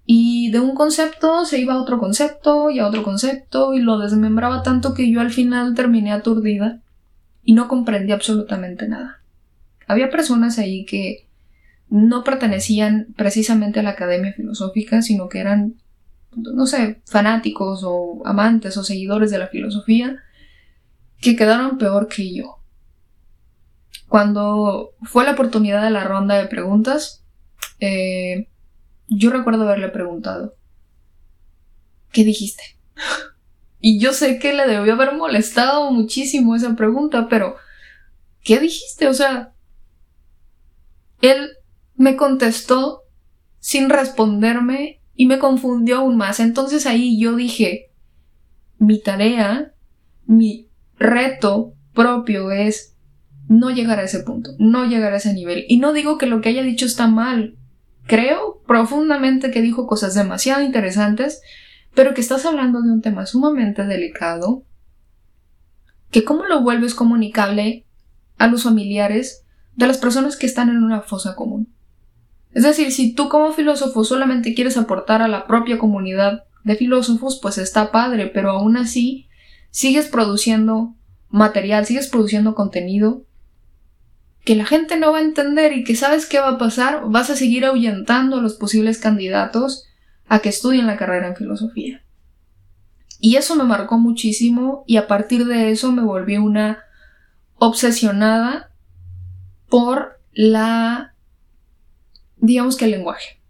Y 0.05 0.53
de 0.53 0.61
un 0.61 0.77
concepto 0.77 1.45
se 1.45 1.59
iba 1.59 1.75
a 1.75 1.83
otro 1.83 1.99
concepto 1.99 2.71
y 2.71 2.79
a 2.79 2.87
otro 2.87 3.03
concepto 3.03 3.75
y 3.75 3.81
lo 3.81 3.99
desmembraba 3.99 4.63
tanto 4.63 4.95
que 4.95 5.11
yo 5.11 5.21
al 5.21 5.33
final 5.33 5.75
terminé 5.75 6.13
aturdida 6.13 6.81
y 7.43 7.55
no 7.55 7.67
comprendí 7.67 8.13
absolutamente 8.13 8.87
nada. 8.87 9.21
Había 9.89 10.11
personas 10.11 10.61
ahí 10.61 10.85
que 10.85 11.27
no 11.91 12.23
pertenecían 12.23 13.09
precisamente 13.17 13.81
a 13.81 13.83
la 13.83 13.91
academia 13.91 14.33
filosófica, 14.33 15.03
sino 15.03 15.29
que 15.29 15.41
eran, 15.41 15.75
no 16.37 16.67
sé, 16.67 17.01
fanáticos 17.05 17.83
o 17.83 18.23
amantes 18.25 18.77
o 18.77 18.85
seguidores 18.85 19.33
de 19.33 19.39
la 19.39 19.49
filosofía, 19.49 20.23
que 21.27 21.35
quedaron 21.35 21.77
peor 21.77 22.07
que 22.07 22.33
yo. 22.33 22.61
Cuando 24.09 24.93
fue 25.03 25.25
la 25.25 25.33
oportunidad 25.33 25.83
de 25.83 25.91
la 25.91 26.05
ronda 26.05 26.37
de 26.37 26.47
preguntas, 26.47 27.25
eh, 27.81 28.49
yo 29.09 29.31
recuerdo 29.31 29.65
haberle 29.65 29.89
preguntado, 29.89 30.55
¿qué 32.13 32.23
dijiste? 32.23 32.63
y 33.81 33.99
yo 33.99 34.13
sé 34.13 34.39
que 34.39 34.53
le 34.53 34.69
debió 34.69 34.93
haber 34.93 35.17
molestado 35.17 35.91
muchísimo 35.91 36.55
esa 36.55 36.77
pregunta, 36.77 37.27
pero 37.29 37.57
¿qué 38.45 38.61
dijiste? 38.61 39.09
O 39.09 39.15
sea, 39.15 39.53
él 41.23 41.57
me 41.97 42.15
contestó 42.15 43.03
sin 43.59 43.91
responderme 43.91 45.03
y 45.17 45.27
me 45.27 45.41
confundió 45.41 45.97
aún 45.97 46.17
más. 46.17 46.39
Entonces 46.39 46.87
ahí 46.87 47.19
yo 47.19 47.35
dije, 47.35 47.91
mi 48.79 49.03
tarea, 49.03 49.75
mi 50.25 50.66
reto 50.99 51.75
propio 51.95 52.51
es 52.51 52.97
no 53.49 53.71
llegar 53.71 53.99
a 53.99 54.05
ese 54.05 54.21
punto, 54.21 54.51
no 54.59 54.85
llegar 54.87 55.13
a 55.13 55.17
ese 55.17 55.33
nivel. 55.33 55.65
Y 55.69 55.79
no 55.79 55.93
digo 55.93 56.19
que 56.19 56.27
lo 56.27 56.41
que 56.41 56.49
haya 56.49 56.63
dicho 56.63 56.87
está 56.87 57.07
mal. 57.07 57.57
Creo 58.07 58.63
profundamente 58.67 59.51
que 59.51 59.63
dijo 59.63 59.87
cosas 59.87 60.15
demasiado 60.15 60.63
interesantes, 60.63 61.41
pero 61.95 62.15
que 62.15 62.21
estás 62.21 62.45
hablando 62.45 62.83
de 62.83 62.91
un 62.91 63.03
tema 63.03 63.27
sumamente 63.27 63.85
delicado, 63.85 64.65
que 66.11 66.25
cómo 66.25 66.45
lo 66.45 66.63
vuelves 66.63 66.95
comunicable 66.95 67.85
a 68.39 68.47
los 68.49 68.65
familiares 68.65 69.45
de 69.75 69.87
las 69.87 69.99
personas 69.99 70.37
que 70.37 70.47
están 70.47 70.69
en 70.69 70.83
una 70.83 71.03
fosa 71.03 71.35
común. 71.35 71.73
Es 72.53 72.63
decir, 72.63 72.93
si 72.93 73.13
tú 73.13 73.29
como 73.29 73.53
filósofo 73.53 74.05
solamente 74.05 74.55
quieres 74.55 74.77
aportar 74.77 75.21
a 75.21 75.29
la 75.29 75.47
propia 75.47 75.79
comunidad 75.79 76.45
de 76.65 76.77
filósofos, 76.77 77.39
pues 77.41 77.59
está 77.59 77.93
padre, 77.93 78.29
pero 78.29 78.51
aún 78.51 78.77
así 78.77 79.29
sigues 79.71 80.07
produciendo 80.07 80.95
material, 81.29 81.87
sigues 81.87 82.09
produciendo 82.09 82.55
contenido 82.55 83.25
que 84.47 84.55
la 84.55 84.65
gente 84.65 84.97
no 84.97 85.11
va 85.11 85.19
a 85.19 85.23
entender 85.23 85.73
y 85.73 85.83
que 85.83 85.97
sabes 85.97 86.25
qué 86.25 86.39
va 86.39 86.51
a 86.51 86.59
pasar, 86.59 87.03
vas 87.07 87.31
a 87.31 87.37
seguir 87.37 87.65
ahuyentando 87.65 88.37
a 88.37 88.41
los 88.41 88.55
posibles 88.55 88.99
candidatos 88.99 89.87
a 90.29 90.39
que 90.39 90.51
estudien 90.51 90.87
la 90.87 90.97
carrera 90.97 91.27
en 91.27 91.37
filosofía. 91.37 92.05
Y 93.19 93.37
eso 93.37 93.57
me 93.57 93.65
marcó 93.65 93.99
muchísimo 93.99 94.85
y 94.87 94.99
a 94.99 95.09
partir 95.09 95.47
de 95.47 95.73
eso 95.73 95.91
me 95.91 96.03
volví 96.03 96.37
una 96.37 96.85
obsesionada 97.57 98.71
por 99.69 100.21
la, 100.33 101.15
digamos 102.37 102.77
que 102.77 102.85
el 102.85 102.93
lenguaje. 102.93 103.41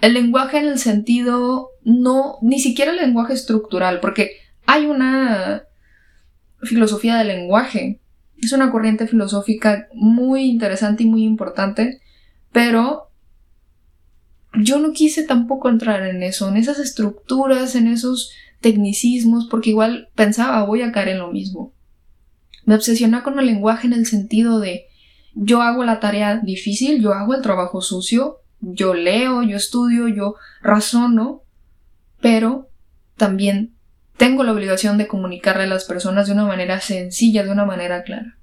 El 0.00 0.14
lenguaje 0.14 0.58
en 0.58 0.66
el 0.66 0.78
sentido, 0.78 1.70
no, 1.82 2.38
ni 2.40 2.60
siquiera 2.60 2.92
el 2.92 2.98
lenguaje 2.98 3.32
estructural, 3.32 3.98
porque 3.98 4.36
hay 4.66 4.86
una 4.86 5.64
filosofía 6.62 7.16
del 7.16 7.28
lenguaje. 7.28 8.00
Es 8.38 8.52
una 8.52 8.70
corriente 8.70 9.06
filosófica 9.06 9.88
muy 9.94 10.44
interesante 10.44 11.04
y 11.04 11.06
muy 11.06 11.24
importante, 11.24 12.00
pero 12.52 13.10
yo 14.54 14.78
no 14.78 14.92
quise 14.92 15.24
tampoco 15.24 15.68
entrar 15.68 16.06
en 16.06 16.22
eso, 16.22 16.48
en 16.48 16.56
esas 16.56 16.78
estructuras, 16.78 17.74
en 17.74 17.88
esos 17.88 18.32
tecnicismos, 18.60 19.46
porque 19.46 19.70
igual 19.70 20.08
pensaba 20.14 20.64
voy 20.64 20.82
a 20.82 20.92
caer 20.92 21.08
en 21.08 21.18
lo 21.18 21.30
mismo. 21.30 21.72
Me 22.64 22.74
obsesioné 22.74 23.22
con 23.22 23.38
el 23.38 23.46
lenguaje 23.46 23.86
en 23.86 23.92
el 23.92 24.06
sentido 24.06 24.58
de 24.58 24.86
yo 25.34 25.62
hago 25.62 25.84
la 25.84 26.00
tarea 26.00 26.38
difícil, 26.38 27.02
yo 27.02 27.12
hago 27.12 27.34
el 27.34 27.42
trabajo 27.42 27.80
sucio, 27.80 28.38
yo 28.60 28.94
leo, 28.94 29.42
yo 29.42 29.56
estudio, 29.56 30.08
yo 30.08 30.36
razono, 30.62 31.42
pero 32.20 32.68
también 33.16 33.73
tengo 34.16 34.44
la 34.44 34.52
obligación 34.52 34.98
de 34.98 35.08
comunicarle 35.08 35.64
a 35.64 35.68
las 35.68 35.84
personas 35.84 36.26
de 36.26 36.34
una 36.34 36.44
manera 36.44 36.80
sencilla, 36.80 37.42
de 37.42 37.50
una 37.50 37.64
manera 37.64 38.02
clara. 38.02 38.38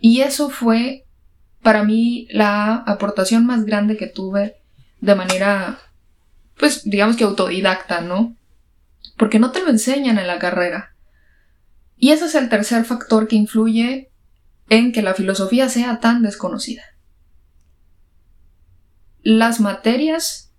Y 0.00 0.22
eso 0.22 0.48
fue 0.48 1.06
para 1.62 1.84
mí 1.84 2.26
la 2.30 2.74
aportación 2.74 3.46
más 3.46 3.64
grande 3.64 3.96
que 3.96 4.06
tuve 4.06 4.56
de 5.00 5.14
manera, 5.14 5.78
pues 6.56 6.82
digamos 6.84 7.16
que 7.16 7.24
autodidacta, 7.24 8.00
¿no? 8.00 8.36
Porque 9.16 9.38
no 9.38 9.52
te 9.52 9.60
lo 9.60 9.68
enseñan 9.68 10.18
en 10.18 10.26
la 10.26 10.38
carrera. 10.38 10.94
Y 11.96 12.10
ese 12.10 12.26
es 12.26 12.34
el 12.34 12.48
tercer 12.48 12.84
factor 12.84 13.28
que 13.28 13.36
influye 13.36 14.10
en 14.68 14.92
que 14.92 15.02
la 15.02 15.14
filosofía 15.14 15.68
sea 15.68 16.00
tan 16.00 16.22
desconocida. 16.22 16.82
Las 19.22 19.60
materias, 19.60 20.52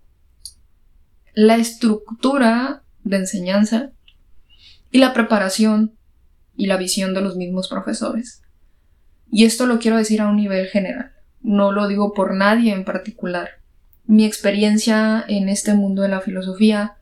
la 1.33 1.55
estructura 1.55 2.83
de 3.03 3.17
enseñanza 3.17 3.92
y 4.93 4.99
la 4.99 5.11
preparación 5.11 5.97
y 6.55 6.67
la 6.67 6.77
visión 6.77 7.15
de 7.15 7.21
los 7.21 7.35
mismos 7.35 7.67
profesores. 7.67 8.43
Y 9.29 9.43
esto 9.43 9.65
lo 9.65 9.79
quiero 9.79 9.97
decir 9.97 10.21
a 10.21 10.27
un 10.29 10.37
nivel 10.37 10.67
general, 10.67 11.13
no 11.41 11.71
lo 11.71 11.87
digo 11.87 12.13
por 12.13 12.35
nadie 12.35 12.71
en 12.71 12.85
particular. 12.85 13.49
Mi 14.05 14.23
experiencia 14.23 15.25
en 15.27 15.49
este 15.49 15.73
mundo 15.73 16.03
de 16.03 16.09
la 16.09 16.21
filosofía 16.21 16.97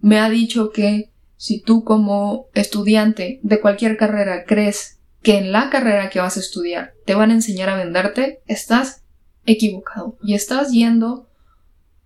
me 0.00 0.18
ha 0.20 0.30
dicho 0.30 0.70
que 0.70 1.12
si 1.36 1.60
tú 1.60 1.84
como 1.84 2.46
estudiante 2.54 3.40
de 3.42 3.60
cualquier 3.60 3.98
carrera 3.98 4.44
crees 4.46 4.98
que 5.22 5.36
en 5.36 5.52
la 5.52 5.68
carrera 5.68 6.08
que 6.08 6.20
vas 6.20 6.38
a 6.38 6.40
estudiar 6.40 6.94
te 7.04 7.14
van 7.14 7.30
a 7.30 7.34
enseñar 7.34 7.68
a 7.68 7.76
venderte, 7.76 8.40
estás 8.46 9.02
equivocado 9.44 10.16
y 10.22 10.32
estás 10.32 10.72
yendo 10.72 11.28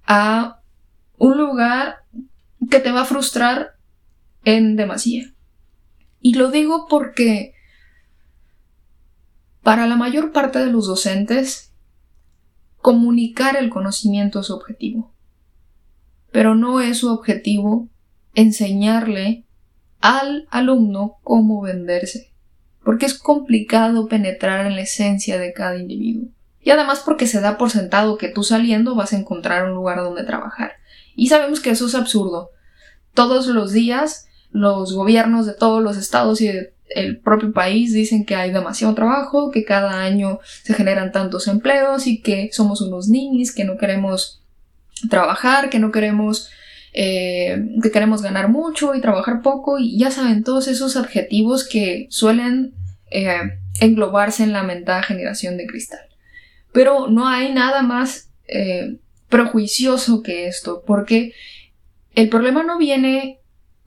a 0.05 0.63
un 1.17 1.39
lugar 1.39 1.99
que 2.69 2.81
te 2.81 2.91
va 2.91 3.03
a 3.03 3.05
frustrar 3.05 3.78
en 4.49 4.77
demasía. 4.77 5.35
Y 6.21 6.35
lo 6.35 6.51
digo 6.51 6.87
porque 6.89 7.53
para 9.63 9.87
la 9.87 9.97
mayor 9.97 10.33
parte 10.33 10.59
de 10.59 10.73
los 10.73 10.87
docentes, 10.87 11.75
comunicar 12.79 13.57
el 13.57 13.69
conocimiento 13.69 14.41
es 14.41 14.49
objetivo. 14.49 15.13
Pero 16.33 16.55
no 16.55 16.81
es 16.81 16.97
su 16.99 17.13
objetivo 17.13 17.91
enseñarle 18.35 19.45
al 20.01 20.49
alumno 20.51 21.19
cómo 21.23 21.61
venderse, 21.61 22.33
porque 22.83 23.05
es 23.05 23.19
complicado 23.19 24.09
penetrar 24.09 24.65
en 24.65 24.77
la 24.77 24.83
esencia 24.83 25.39
de 25.39 25.53
cada 25.53 25.77
individuo. 25.77 26.31
Y 26.63 26.71
además 26.71 27.03
porque 27.05 27.27
se 27.27 27.43
da 27.43 27.59
por 27.59 27.71
sentado 27.71 28.17
que 28.17 28.31
tú 28.31 28.43
saliendo 28.43 28.95
vas 28.95 29.13
a 29.13 29.19
encontrar 29.19 29.67
un 29.67 29.75
lugar 29.75 29.99
donde 29.99 30.25
trabajar. 30.25 30.73
Y 31.15 31.29
sabemos 31.29 31.61
que 31.61 31.71
eso 31.71 31.87
es 31.87 31.95
absurdo. 31.95 32.51
Todos 33.13 33.47
los 33.49 33.73
días 33.73 34.28
los 34.51 34.93
gobiernos 34.93 35.47
de 35.47 35.55
todos 35.55 35.83
los 35.83 35.97
estados 35.97 36.41
y 36.41 36.49
del 36.49 37.19
propio 37.19 37.53
país 37.53 37.93
dicen 37.93 38.25
que 38.25 38.35
hay 38.35 38.51
demasiado 38.51 38.95
trabajo, 38.95 39.51
que 39.51 39.65
cada 39.65 40.01
año 40.01 40.41
se 40.63 40.75
generan 40.75 41.13
tantos 41.13 41.49
empleos 41.49 42.07
y 42.07 42.21
que 42.21 42.51
somos 42.53 42.81
unos 42.81 43.09
niños, 43.09 43.53
que 43.53 43.65
no 43.65 43.77
queremos 43.77 44.43
trabajar, 45.11 45.71
que 45.71 45.79
no 45.79 45.93
queremos, 45.93 46.51
eh, 46.93 47.63
que 47.83 47.91
queremos 47.91 48.23
ganar 48.23 48.49
mucho 48.49 48.95
y 48.95 49.01
trabajar 49.01 49.43
poco 49.43 49.79
y 49.79 49.99
ya 49.99 50.11
saben 50.11 50.45
todos 50.45 50.67
esos 50.69 50.97
adjetivos 50.97 51.69
que 51.69 52.07
suelen 52.11 52.75
eh, 53.11 53.59
englobarse 53.81 54.43
en 54.43 54.53
la 54.53 54.63
mentada 54.63 55.03
generación 55.03 55.57
de 55.57 55.67
cristal. 55.67 56.01
Pero 56.73 57.09
no 57.09 57.29
hay 57.29 57.53
nada 57.53 57.83
más 57.83 58.31
eh, 58.47 58.97
prejuicioso 59.29 60.23
que 60.23 60.47
esto, 60.47 60.83
porque 60.87 61.33
el 62.15 62.29
problema 62.29 62.63
no 62.63 62.79
viene 62.79 63.39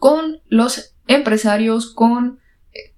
con 0.01 0.41
los 0.49 0.95
empresarios, 1.05 1.93
con 1.93 2.39
eh, 2.73 2.95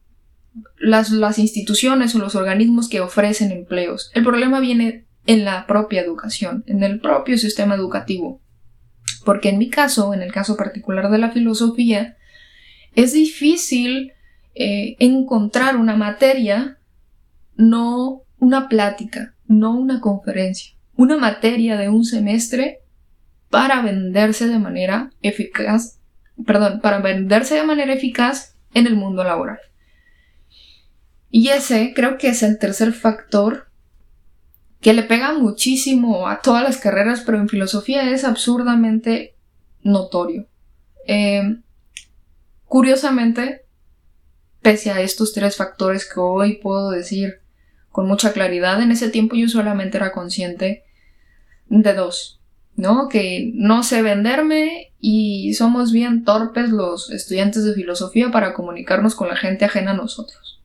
las, 0.77 1.37
instituciones 1.37 2.15
o 2.15 2.19
los 2.19 2.33
organismos 2.33 2.87
que 2.87 3.01
ofrecen 3.01 3.51
empleos. 3.51 4.09
El 4.13 4.23
problema 4.23 4.61
viene 4.61 5.05
en 5.25 5.43
la 5.43 5.67
propia 5.67 5.99
educación, 5.99 6.63
en 6.65 6.81
el 6.81 7.01
propio 7.01 7.37
sistema 7.37 7.75
educativo. 7.75 8.41
Porque 9.25 9.49
en 9.49 9.57
mi 9.57 9.69
caso, 9.69 10.13
en 10.13 10.21
el 10.21 10.31
caso 10.31 10.55
particular 10.55 11.11
de 11.11 11.17
la 11.17 11.31
filosofía, 11.31 12.15
es 12.95 13.11
difícil 13.11 14.13
eh, 14.55 14.95
encontrar 14.99 15.75
una 15.75 15.97
materia, 15.97 16.79
no 17.57 18.21
una 18.39 18.69
plática, 18.69 19.35
no 19.45 19.75
una 19.75 19.99
conferencia, 19.99 20.77
una 20.95 21.17
materia 21.17 21.75
de 21.75 21.89
un 21.89 22.05
semestre 22.05 22.79
para 23.49 23.81
venderse 23.81 24.47
de 24.47 24.57
manera 24.57 25.11
eficaz 25.21 25.99
perdón, 26.45 26.81
para 26.81 26.99
venderse 26.99 27.55
de 27.55 27.63
manera 27.63 27.93
eficaz 27.93 28.55
en 28.73 28.87
el 28.87 28.95
mundo 28.95 29.23
laboral. 29.23 29.59
Y 31.29 31.49
ese 31.49 31.93
creo 31.95 32.17
que 32.17 32.29
es 32.29 32.43
el 32.43 32.59
tercer 32.59 32.93
factor 32.93 33.67
que 34.81 34.93
le 34.93 35.03
pega 35.03 35.33
muchísimo 35.33 36.27
a 36.27 36.41
todas 36.41 36.63
las 36.63 36.77
carreras, 36.77 37.21
pero 37.25 37.37
en 37.37 37.49
filosofía 37.49 38.11
es 38.11 38.23
absurdamente 38.23 39.35
notorio. 39.81 40.47
Eh, 41.07 41.57
curiosamente, 42.65 43.65
pese 44.61 44.91
a 44.91 45.01
estos 45.01 45.33
tres 45.33 45.55
factores 45.55 46.07
que 46.07 46.19
hoy 46.19 46.57
puedo 46.57 46.91
decir 46.91 47.41
con 47.89 48.07
mucha 48.07 48.33
claridad, 48.33 48.81
en 48.81 48.91
ese 48.91 49.09
tiempo 49.09 49.35
yo 49.35 49.47
solamente 49.47 49.97
era 49.97 50.11
consciente 50.11 50.83
de 51.67 51.93
dos. 51.93 52.42
¿No? 52.75 53.07
Que 53.09 53.51
no 53.53 53.83
sé 53.83 54.01
venderme 54.01 54.93
y 54.99 55.53
somos 55.53 55.91
bien 55.91 56.23
torpes 56.23 56.69
los 56.69 57.11
estudiantes 57.11 57.63
de 57.65 57.73
filosofía 57.73 58.31
para 58.31 58.53
comunicarnos 58.53 59.15
con 59.15 59.27
la 59.27 59.35
gente 59.35 59.65
ajena 59.65 59.91
a 59.91 59.95
nosotros. 59.95 60.61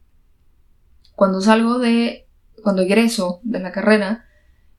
Cuando 1.14 1.40
salgo 1.40 1.78
de, 1.78 2.26
cuando 2.62 2.82
egreso 2.82 3.40
de 3.42 3.60
la 3.60 3.72
carrera, 3.72 4.26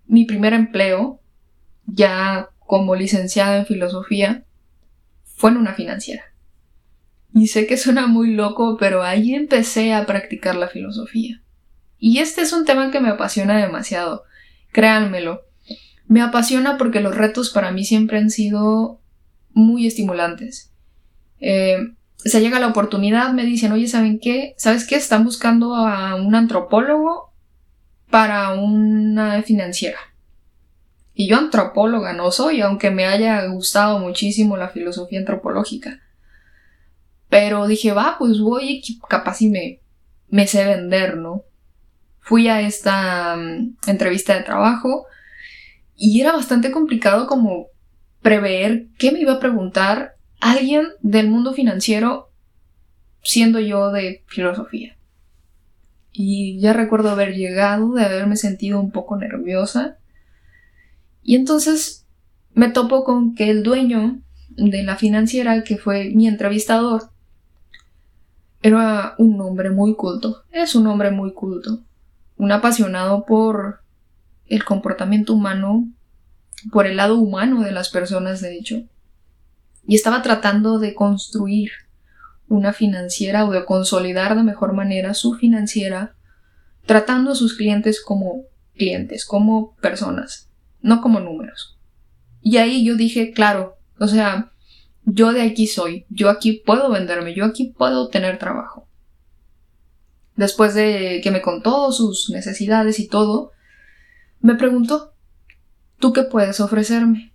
mi 0.07 0.25
primer 0.25 0.53
empleo, 0.53 1.19
ya 1.85 2.49
como 2.59 2.95
licenciada 2.95 3.57
en 3.57 3.65
filosofía, 3.65 4.45
fue 5.23 5.51
en 5.51 5.57
una 5.57 5.73
financiera. 5.73 6.23
Y 7.33 7.47
sé 7.47 7.67
que 7.67 7.77
suena 7.77 8.07
muy 8.07 8.33
loco, 8.33 8.77
pero 8.79 9.03
ahí 9.03 9.35
empecé 9.35 9.93
a 9.93 10.05
practicar 10.05 10.55
la 10.55 10.67
filosofía. 10.67 11.41
Y 11.99 12.19
este 12.19 12.41
es 12.41 12.53
un 12.53 12.65
tema 12.65 12.91
que 12.91 13.01
me 13.01 13.09
apasiona 13.09 13.57
demasiado, 13.57 14.23
créanmelo 14.71 15.48
me 16.09 16.21
apasiona 16.21 16.77
porque 16.77 17.01
los 17.01 17.15
retos 17.15 17.51
para 17.51 17.71
mí 17.71 17.85
siempre 17.85 18.17
han 18.17 18.31
sido 18.31 18.99
muy 19.51 19.85
estimulantes. 19.85 20.73
Eh, 21.39 21.77
se 22.17 22.41
llega 22.41 22.59
la 22.59 22.67
oportunidad, 22.67 23.31
me 23.31 23.45
dicen, 23.45 23.71
oye, 23.71 23.87
¿saben 23.87 24.19
qué? 24.19 24.55
¿Sabes 24.57 24.87
qué? 24.87 24.95
Están 24.95 25.23
buscando 25.23 25.75
a 25.75 26.15
un 26.15 26.33
antropólogo 26.33 27.31
para 28.09 28.53
una 28.53 29.43
financiera. 29.43 29.99
Y 31.13 31.29
yo 31.29 31.37
antropóloga 31.37 32.11
no 32.13 32.31
soy, 32.31 32.61
aunque 32.61 32.89
me 32.89 33.05
haya 33.05 33.45
gustado 33.45 33.99
muchísimo 33.99 34.57
la 34.57 34.69
filosofía 34.69 35.19
antropológica. 35.19 36.01
Pero 37.29 37.67
dije, 37.67 37.91
va, 37.91 38.15
pues 38.17 38.39
voy, 38.39 38.81
capaz 39.07 39.43
y 39.43 39.49
me, 39.49 39.81
me 40.27 40.47
sé 40.47 40.65
vender, 40.65 41.17
¿no? 41.17 41.43
Fui 42.19 42.47
a 42.47 42.61
esta 42.61 43.35
mm, 43.35 43.77
entrevista 43.85 44.33
de 44.33 44.41
trabajo 44.41 45.05
y 45.99 46.21
era 46.21 46.31
bastante 46.31 46.71
complicado 46.71 47.27
como 47.27 47.67
prever 48.21 48.87
qué 48.97 49.11
me 49.11 49.19
iba 49.19 49.33
a 49.33 49.39
preguntar 49.39 50.15
alguien 50.39 50.87
del 51.01 51.29
mundo 51.29 51.53
financiero 51.53 52.31
siendo 53.21 53.59
yo 53.59 53.91
de 53.91 54.23
filosofía. 54.27 54.97
Y 56.13 56.57
ya 56.61 56.71
recuerdo 56.71 57.09
haber 57.09 57.35
llegado, 57.35 57.93
de 57.93 58.05
haberme 58.05 58.37
sentido 58.37 58.79
un 58.79 58.91
poco 58.91 59.17
nerviosa. 59.17 59.97
Y 61.21 61.35
entonces 61.35 62.07
me 62.53 62.69
topo 62.69 63.03
con 63.03 63.35
que 63.35 63.49
el 63.49 63.61
dueño 63.61 64.21
de 64.51 64.83
la 64.83 64.95
financiera, 64.95 65.65
que 65.65 65.77
fue 65.77 66.11
mi 66.15 66.29
entrevistador, 66.29 67.11
era 68.61 69.15
un 69.17 69.39
hombre 69.41 69.69
muy 69.69 69.95
culto. 69.95 70.43
Es 70.49 70.75
un 70.75 70.87
hombre 70.87 71.11
muy 71.11 71.33
culto. 71.33 71.81
Un 72.37 72.53
apasionado 72.53 73.25
por 73.25 73.81
el 74.49 74.65
comportamiento 74.65 75.33
humano, 75.33 75.87
por 76.71 76.87
el 76.87 76.97
lado 76.97 77.17
humano 77.17 77.61
de 77.61 77.71
las 77.71 77.89
personas, 77.89 78.41
de 78.41 78.57
hecho. 78.57 78.83
Y 79.87 79.95
estaba 79.95 80.21
tratando 80.21 80.79
de 80.79 80.93
construir 80.93 81.71
una 82.47 82.73
financiera 82.73 83.45
o 83.45 83.51
de 83.51 83.63
consolidar 83.63 84.35
de 84.35 84.43
mejor 84.43 84.73
manera 84.73 85.13
su 85.13 85.35
financiera, 85.35 86.15
tratando 86.85 87.31
a 87.31 87.35
sus 87.35 87.55
clientes 87.55 88.01
como 88.01 88.43
clientes, 88.75 89.25
como 89.25 89.75
personas, 89.77 90.49
no 90.81 91.01
como 91.01 91.19
números. 91.19 91.77
Y 92.41 92.57
ahí 92.57 92.83
yo 92.83 92.95
dije, 92.95 93.31
claro, 93.31 93.77
o 93.99 94.07
sea, 94.07 94.51
yo 95.03 95.31
de 95.31 95.41
aquí 95.41 95.67
soy, 95.67 96.05
yo 96.09 96.29
aquí 96.29 96.63
puedo 96.65 96.89
venderme, 96.89 97.33
yo 97.35 97.45
aquí 97.45 97.73
puedo 97.77 98.09
tener 98.09 98.39
trabajo. 98.39 98.87
Después 100.35 100.73
de 100.73 101.19
que 101.21 101.31
me 101.31 101.41
contó 101.41 101.91
sus 101.91 102.29
necesidades 102.29 102.99
y 102.99 103.07
todo, 103.07 103.51
me 104.41 104.55
preguntó, 104.55 105.13
¿tú 105.99 106.13
qué 106.13 106.23
puedes 106.23 106.59
ofrecerme? 106.59 107.33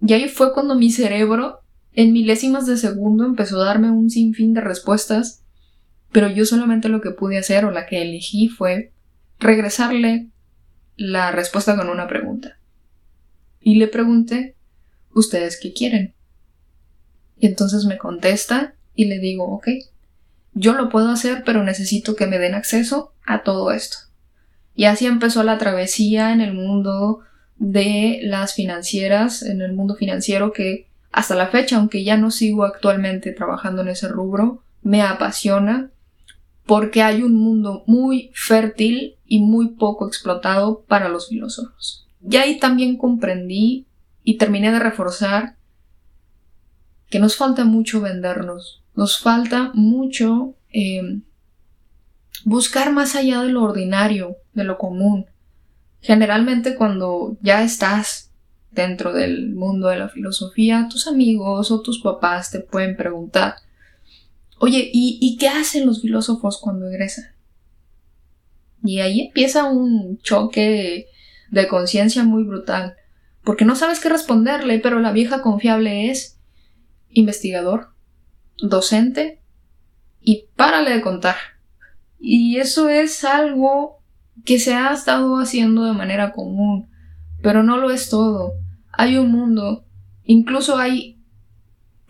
Y 0.00 0.12
ahí 0.14 0.28
fue 0.28 0.54
cuando 0.54 0.74
mi 0.74 0.90
cerebro, 0.90 1.60
en 1.92 2.12
milésimas 2.12 2.66
de 2.66 2.76
segundo, 2.76 3.24
empezó 3.24 3.60
a 3.60 3.66
darme 3.66 3.90
un 3.90 4.10
sinfín 4.10 4.54
de 4.54 4.60
respuestas, 4.60 5.44
pero 6.12 6.28
yo 6.28 6.46
solamente 6.46 6.88
lo 6.88 7.00
que 7.00 7.10
pude 7.10 7.38
hacer 7.38 7.64
o 7.64 7.70
la 7.70 7.86
que 7.86 8.02
elegí 8.02 8.48
fue 8.48 8.92
regresarle 9.38 10.30
la 10.96 11.32
respuesta 11.32 11.76
con 11.76 11.88
una 11.88 12.08
pregunta. 12.08 12.58
Y 13.60 13.76
le 13.76 13.88
pregunté, 13.88 14.56
¿ustedes 15.14 15.58
qué 15.60 15.72
quieren? 15.72 16.14
Y 17.38 17.46
entonces 17.46 17.84
me 17.84 17.98
contesta 17.98 18.74
y 18.94 19.06
le 19.06 19.18
digo, 19.18 19.44
ok, 19.46 19.68
yo 20.52 20.74
lo 20.74 20.88
puedo 20.88 21.10
hacer, 21.10 21.42
pero 21.44 21.62
necesito 21.62 22.16
que 22.16 22.26
me 22.26 22.38
den 22.38 22.54
acceso 22.54 23.14
a 23.24 23.42
todo 23.42 23.70
esto. 23.72 24.09
Y 24.80 24.86
así 24.86 25.04
empezó 25.04 25.42
la 25.42 25.58
travesía 25.58 26.32
en 26.32 26.40
el 26.40 26.54
mundo 26.54 27.20
de 27.58 28.20
las 28.22 28.54
financieras, 28.54 29.42
en 29.42 29.60
el 29.60 29.74
mundo 29.74 29.94
financiero 29.94 30.54
que 30.54 30.88
hasta 31.12 31.34
la 31.34 31.48
fecha, 31.48 31.76
aunque 31.76 32.02
ya 32.02 32.16
no 32.16 32.30
sigo 32.30 32.64
actualmente 32.64 33.32
trabajando 33.32 33.82
en 33.82 33.88
ese 33.88 34.08
rubro, 34.08 34.62
me 34.80 35.02
apasiona 35.02 35.90
porque 36.64 37.02
hay 37.02 37.22
un 37.22 37.34
mundo 37.34 37.84
muy 37.86 38.30
fértil 38.32 39.16
y 39.26 39.40
muy 39.40 39.68
poco 39.68 40.08
explotado 40.08 40.80
para 40.88 41.10
los 41.10 41.28
filósofos. 41.28 42.08
Y 42.26 42.36
ahí 42.36 42.58
también 42.58 42.96
comprendí 42.96 43.84
y 44.24 44.38
terminé 44.38 44.72
de 44.72 44.78
reforzar 44.78 45.56
que 47.10 47.18
nos 47.18 47.36
falta 47.36 47.66
mucho 47.66 48.00
vendernos, 48.00 48.82
nos 48.94 49.18
falta 49.18 49.72
mucho 49.74 50.54
eh, 50.72 51.20
buscar 52.44 52.92
más 52.92 53.14
allá 53.14 53.42
de 53.42 53.50
lo 53.50 53.62
ordinario, 53.62 54.36
de 54.54 54.64
lo 54.64 54.78
común. 54.78 55.26
Generalmente 56.00 56.76
cuando 56.76 57.36
ya 57.42 57.62
estás 57.62 58.30
dentro 58.70 59.12
del 59.12 59.50
mundo 59.50 59.88
de 59.88 59.98
la 59.98 60.08
filosofía, 60.08 60.88
tus 60.90 61.06
amigos 61.06 61.70
o 61.70 61.82
tus 61.82 62.00
papás 62.00 62.50
te 62.50 62.60
pueden 62.60 62.96
preguntar, 62.96 63.56
oye, 64.58 64.90
¿y, 64.92 65.18
¿y 65.20 65.36
qué 65.36 65.48
hacen 65.48 65.86
los 65.86 66.00
filósofos 66.02 66.58
cuando 66.58 66.88
egresan? 66.88 67.26
Y 68.82 69.00
ahí 69.00 69.20
empieza 69.20 69.64
un 69.64 70.18
choque 70.18 71.08
de 71.50 71.68
conciencia 71.68 72.24
muy 72.24 72.44
brutal, 72.44 72.96
porque 73.42 73.64
no 73.64 73.76
sabes 73.76 74.00
qué 74.00 74.08
responderle, 74.08 74.78
pero 74.78 75.00
la 75.00 75.12
vieja 75.12 75.42
confiable 75.42 76.10
es 76.10 76.38
investigador, 77.10 77.88
docente 78.58 79.40
y 80.20 80.46
párale 80.56 80.90
de 80.90 81.00
contar. 81.00 81.36
Y 82.20 82.58
eso 82.58 82.90
es 82.90 83.24
algo 83.24 84.02
que 84.44 84.58
se 84.58 84.74
ha 84.74 84.92
estado 84.92 85.36
haciendo 85.36 85.84
de 85.84 85.94
manera 85.94 86.32
común, 86.32 86.90
pero 87.42 87.62
no 87.62 87.78
lo 87.78 87.90
es 87.90 88.10
todo. 88.10 88.52
Hay 88.92 89.16
un 89.16 89.32
mundo, 89.32 89.86
incluso 90.24 90.76
hay 90.76 91.18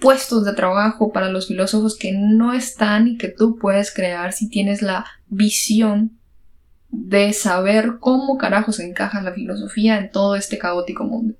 puestos 0.00 0.44
de 0.44 0.54
trabajo 0.54 1.12
para 1.12 1.30
los 1.30 1.46
filósofos 1.46 1.96
que 1.96 2.12
no 2.12 2.52
están 2.52 3.06
y 3.06 3.18
que 3.18 3.28
tú 3.28 3.56
puedes 3.56 3.94
crear 3.94 4.32
si 4.32 4.48
tienes 4.48 4.82
la 4.82 5.06
visión 5.28 6.18
de 6.88 7.32
saber 7.32 7.98
cómo 8.00 8.36
carajo 8.36 8.72
se 8.72 8.88
encaja 8.88 9.22
la 9.22 9.32
filosofía 9.32 9.98
en 9.98 10.10
todo 10.10 10.34
este 10.34 10.58
caótico 10.58 11.04
mundo. 11.04 11.36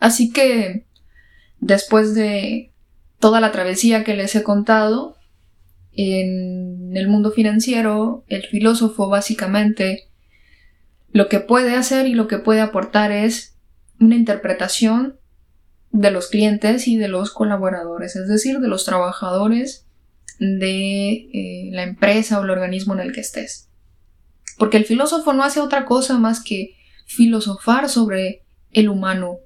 Así 0.00 0.32
que, 0.32 0.86
después 1.60 2.14
de 2.14 2.72
toda 3.20 3.40
la 3.40 3.52
travesía 3.52 4.02
que 4.02 4.14
les 4.14 4.34
he 4.34 4.42
contado, 4.42 5.16
en 5.92 6.96
el 6.96 7.08
mundo 7.08 7.30
financiero, 7.30 8.24
el 8.28 8.42
filósofo 8.44 9.08
básicamente 9.08 10.08
lo 11.12 11.28
que 11.28 11.40
puede 11.40 11.74
hacer 11.74 12.06
y 12.06 12.14
lo 12.14 12.28
que 12.28 12.38
puede 12.38 12.60
aportar 12.60 13.12
es 13.12 13.56
una 13.98 14.14
interpretación 14.14 15.18
de 15.90 16.10
los 16.10 16.28
clientes 16.28 16.86
y 16.86 16.96
de 16.96 17.08
los 17.08 17.32
colaboradores, 17.32 18.16
es 18.16 18.28
decir, 18.28 18.60
de 18.60 18.68
los 18.68 18.84
trabajadores 18.84 19.86
de 20.38 21.10
eh, 21.10 21.68
la 21.72 21.82
empresa 21.82 22.38
o 22.38 22.44
el 22.44 22.50
organismo 22.50 22.94
en 22.94 23.00
el 23.00 23.12
que 23.12 23.20
estés. 23.20 23.68
Porque 24.56 24.76
el 24.76 24.84
filósofo 24.84 25.32
no 25.32 25.42
hace 25.42 25.60
otra 25.60 25.84
cosa 25.84 26.18
más 26.18 26.42
que 26.42 26.76
filosofar 27.06 27.88
sobre 27.88 28.44
el 28.70 28.88
humano, 28.88 29.38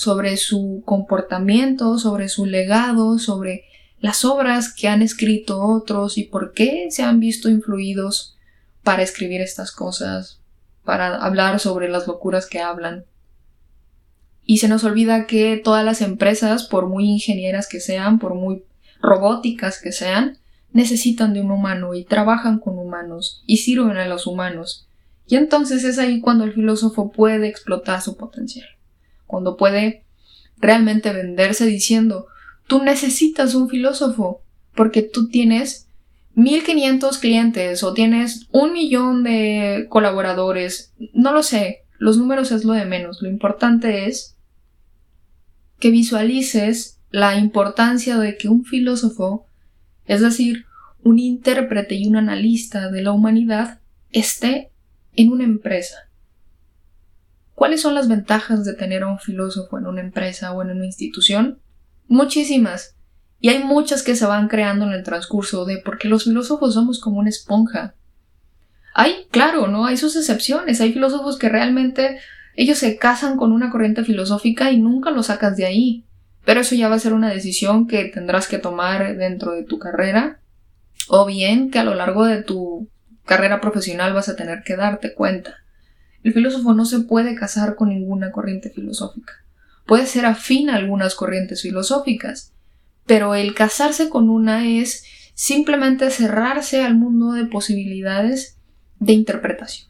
sobre 0.00 0.38
su 0.38 0.82
comportamiento, 0.86 1.98
sobre 1.98 2.30
su 2.30 2.46
legado, 2.46 3.18
sobre 3.18 3.64
las 4.00 4.24
obras 4.24 4.72
que 4.72 4.88
han 4.88 5.02
escrito 5.02 5.60
otros 5.60 6.16
y 6.16 6.24
por 6.24 6.54
qué 6.54 6.86
se 6.88 7.02
han 7.02 7.20
visto 7.20 7.50
influidos 7.50 8.38
para 8.82 9.02
escribir 9.02 9.42
estas 9.42 9.72
cosas, 9.72 10.40
para 10.86 11.16
hablar 11.16 11.60
sobre 11.60 11.90
las 11.90 12.06
locuras 12.06 12.46
que 12.46 12.60
hablan. 12.60 13.04
Y 14.42 14.56
se 14.56 14.68
nos 14.68 14.84
olvida 14.84 15.26
que 15.26 15.60
todas 15.62 15.84
las 15.84 16.00
empresas, 16.00 16.64
por 16.64 16.86
muy 16.86 17.04
ingenieras 17.04 17.68
que 17.68 17.80
sean, 17.80 18.18
por 18.18 18.34
muy 18.34 18.64
robóticas 19.02 19.82
que 19.82 19.92
sean, 19.92 20.38
necesitan 20.72 21.34
de 21.34 21.42
un 21.42 21.50
humano 21.50 21.92
y 21.92 22.04
trabajan 22.04 22.58
con 22.58 22.78
humanos 22.78 23.44
y 23.46 23.58
sirven 23.58 23.98
a 23.98 24.08
los 24.08 24.26
humanos. 24.26 24.88
Y 25.26 25.36
entonces 25.36 25.84
es 25.84 25.98
ahí 25.98 26.20
cuando 26.20 26.44
el 26.44 26.54
filósofo 26.54 27.12
puede 27.12 27.48
explotar 27.48 28.00
su 28.00 28.16
potencial, 28.16 28.66
cuando 29.30 29.56
puede 29.56 30.04
realmente 30.58 31.12
venderse 31.12 31.66
diciendo 31.66 32.26
tú 32.66 32.82
necesitas 32.82 33.54
un 33.54 33.68
filósofo 33.68 34.42
porque 34.74 35.02
tú 35.02 35.28
tienes 35.28 35.88
1500 36.34 37.18
clientes 37.18 37.82
o 37.82 37.92
tienes 37.94 38.46
un 38.52 38.72
millón 38.72 39.24
de 39.24 39.86
colaboradores, 39.88 40.92
no 41.12 41.32
lo 41.32 41.42
sé, 41.42 41.84
los 41.98 42.16
números 42.16 42.52
es 42.52 42.64
lo 42.64 42.72
de 42.72 42.86
menos, 42.86 43.20
lo 43.22 43.28
importante 43.28 44.06
es 44.06 44.36
que 45.78 45.90
visualices 45.90 46.98
la 47.10 47.36
importancia 47.36 48.18
de 48.18 48.36
que 48.36 48.48
un 48.48 48.64
filósofo 48.64 49.46
es 50.10 50.20
decir, 50.20 50.66
un 51.04 51.20
intérprete 51.20 51.94
y 51.94 52.08
un 52.08 52.16
analista 52.16 52.90
de 52.90 53.00
la 53.00 53.12
humanidad, 53.12 53.78
esté 54.10 54.72
en 55.14 55.30
una 55.30 55.44
empresa. 55.44 56.09
¿Cuáles 57.60 57.82
son 57.82 57.94
las 57.94 58.08
ventajas 58.08 58.64
de 58.64 58.72
tener 58.72 59.02
a 59.02 59.08
un 59.08 59.18
filósofo 59.18 59.76
en 59.76 59.86
una 59.86 60.00
empresa 60.00 60.52
o 60.52 60.62
en 60.62 60.70
una 60.70 60.86
institución? 60.86 61.60
Muchísimas. 62.08 62.96
Y 63.38 63.50
hay 63.50 63.62
muchas 63.62 64.02
que 64.02 64.16
se 64.16 64.24
van 64.24 64.48
creando 64.48 64.86
en 64.86 64.92
el 64.92 65.02
transcurso 65.02 65.66
de 65.66 65.76
porque 65.76 66.08
los 66.08 66.24
filósofos 66.24 66.72
somos 66.72 67.00
como 67.00 67.18
una 67.18 67.28
esponja. 67.28 67.96
Hay, 68.94 69.26
claro, 69.30 69.66
¿no? 69.66 69.84
Hay 69.84 69.98
sus 69.98 70.16
excepciones. 70.16 70.80
Hay 70.80 70.94
filósofos 70.94 71.36
que 71.36 71.50
realmente 71.50 72.18
ellos 72.56 72.78
se 72.78 72.96
casan 72.96 73.36
con 73.36 73.52
una 73.52 73.68
corriente 73.68 74.04
filosófica 74.04 74.72
y 74.72 74.80
nunca 74.80 75.10
lo 75.10 75.22
sacas 75.22 75.54
de 75.58 75.66
ahí. 75.66 76.06
Pero 76.46 76.60
eso 76.60 76.74
ya 76.74 76.88
va 76.88 76.94
a 76.94 76.98
ser 76.98 77.12
una 77.12 77.28
decisión 77.28 77.86
que 77.86 78.06
tendrás 78.06 78.48
que 78.48 78.56
tomar 78.56 79.18
dentro 79.18 79.52
de 79.52 79.64
tu 79.64 79.78
carrera 79.78 80.40
o 81.08 81.26
bien 81.26 81.70
que 81.70 81.78
a 81.78 81.84
lo 81.84 81.94
largo 81.94 82.24
de 82.24 82.42
tu 82.42 82.88
carrera 83.26 83.60
profesional 83.60 84.14
vas 84.14 84.30
a 84.30 84.36
tener 84.36 84.62
que 84.62 84.76
darte 84.76 85.12
cuenta. 85.12 85.58
El 86.22 86.32
filósofo 86.32 86.74
no 86.74 86.84
se 86.84 87.00
puede 87.00 87.34
casar 87.34 87.76
con 87.76 87.88
ninguna 87.88 88.30
corriente 88.30 88.70
filosófica. 88.70 89.32
Puede 89.86 90.06
ser 90.06 90.26
afín 90.26 90.70
a 90.70 90.76
algunas 90.76 91.14
corrientes 91.14 91.62
filosóficas, 91.62 92.52
pero 93.06 93.34
el 93.34 93.54
casarse 93.54 94.08
con 94.08 94.30
una 94.30 94.66
es 94.66 95.04
simplemente 95.34 96.10
cerrarse 96.10 96.82
al 96.84 96.96
mundo 96.96 97.32
de 97.32 97.46
posibilidades 97.46 98.58
de 98.98 99.14
interpretación. 99.14 99.88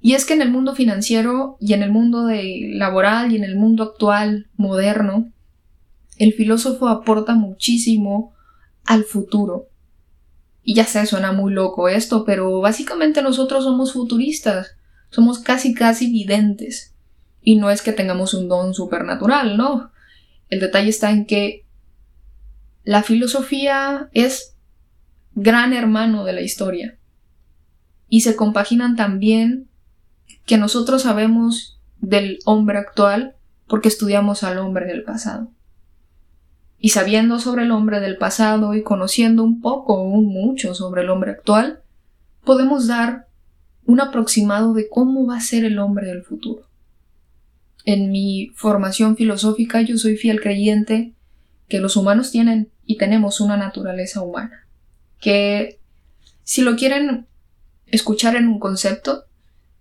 Y 0.00 0.14
es 0.14 0.24
que 0.24 0.34
en 0.34 0.42
el 0.42 0.50
mundo 0.50 0.74
financiero 0.74 1.56
y 1.60 1.72
en 1.72 1.82
el 1.82 1.90
mundo 1.90 2.28
laboral 2.30 3.32
y 3.32 3.36
en 3.36 3.44
el 3.44 3.56
mundo 3.56 3.82
actual 3.82 4.46
moderno, 4.56 5.32
el 6.16 6.32
filósofo 6.32 6.88
aporta 6.88 7.34
muchísimo 7.34 8.32
al 8.84 9.04
futuro. 9.04 9.68
Y 10.62 10.74
ya 10.74 10.84
sé, 10.84 11.04
suena 11.06 11.32
muy 11.32 11.52
loco 11.52 11.88
esto, 11.88 12.24
pero 12.24 12.60
básicamente 12.60 13.22
nosotros 13.22 13.64
somos 13.64 13.92
futuristas, 13.92 14.76
somos 15.16 15.38
casi 15.38 15.72
casi 15.72 16.12
videntes. 16.12 16.94
Y 17.40 17.56
no 17.56 17.70
es 17.70 17.80
que 17.80 17.92
tengamos 17.92 18.34
un 18.34 18.50
don 18.50 18.74
supernatural, 18.74 19.56
no. 19.56 19.90
El 20.50 20.60
detalle 20.60 20.90
está 20.90 21.10
en 21.10 21.24
que 21.24 21.64
la 22.84 23.02
filosofía 23.02 24.10
es 24.12 24.56
gran 25.34 25.72
hermano 25.72 26.26
de 26.26 26.34
la 26.34 26.42
historia. 26.42 26.98
Y 28.10 28.20
se 28.20 28.36
compaginan 28.36 28.94
también 28.94 29.70
que 30.44 30.58
nosotros 30.58 31.00
sabemos 31.00 31.80
del 31.98 32.38
hombre 32.44 32.76
actual 32.76 33.36
porque 33.68 33.88
estudiamos 33.88 34.42
al 34.42 34.58
hombre 34.58 34.84
del 34.84 35.02
pasado. 35.02 35.50
Y 36.78 36.90
sabiendo 36.90 37.38
sobre 37.38 37.62
el 37.62 37.70
hombre 37.70 38.00
del 38.00 38.18
pasado 38.18 38.74
y 38.74 38.82
conociendo 38.82 39.42
un 39.42 39.62
poco 39.62 39.94
o 39.94 40.02
un 40.02 40.26
mucho 40.26 40.74
sobre 40.74 41.00
el 41.00 41.08
hombre 41.08 41.30
actual, 41.30 41.80
podemos 42.44 42.86
dar 42.86 43.26
un 43.86 44.00
aproximado 44.00 44.74
de 44.74 44.88
cómo 44.88 45.26
va 45.26 45.38
a 45.38 45.40
ser 45.40 45.64
el 45.64 45.78
hombre 45.78 46.08
del 46.08 46.22
futuro. 46.22 46.68
En 47.84 48.10
mi 48.10 48.50
formación 48.54 49.16
filosófica 49.16 49.80
yo 49.80 49.96
soy 49.96 50.16
fiel 50.16 50.40
creyente 50.40 51.14
que 51.68 51.80
los 51.80 51.96
humanos 51.96 52.30
tienen 52.30 52.70
y 52.84 52.98
tenemos 52.98 53.40
una 53.40 53.56
naturaleza 53.56 54.22
humana, 54.22 54.66
que 55.20 55.78
si 56.42 56.62
lo 56.62 56.76
quieren 56.76 57.26
escuchar 57.86 58.36
en 58.36 58.48
un 58.48 58.58
concepto, 58.58 59.24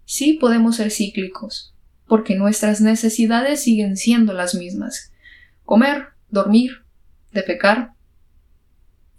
sí 0.05 0.33
podemos 0.33 0.75
ser 0.75 0.91
cíclicos, 0.91 1.73
porque 2.07 2.35
nuestras 2.35 2.81
necesidades 2.81 3.63
siguen 3.63 3.97
siendo 3.97 4.33
las 4.33 4.55
mismas. 4.55 5.11
Comer, 5.63 6.09
dormir, 6.29 6.83
de 7.31 7.43
pecar, 7.43 7.93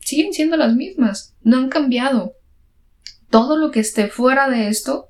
siguen 0.00 0.32
siendo 0.32 0.56
las 0.56 0.74
mismas, 0.74 1.34
no 1.42 1.58
han 1.58 1.68
cambiado. 1.68 2.35
Todo 3.30 3.56
lo 3.56 3.70
que 3.70 3.80
esté 3.80 4.08
fuera 4.08 4.48
de 4.48 4.68
esto 4.68 5.08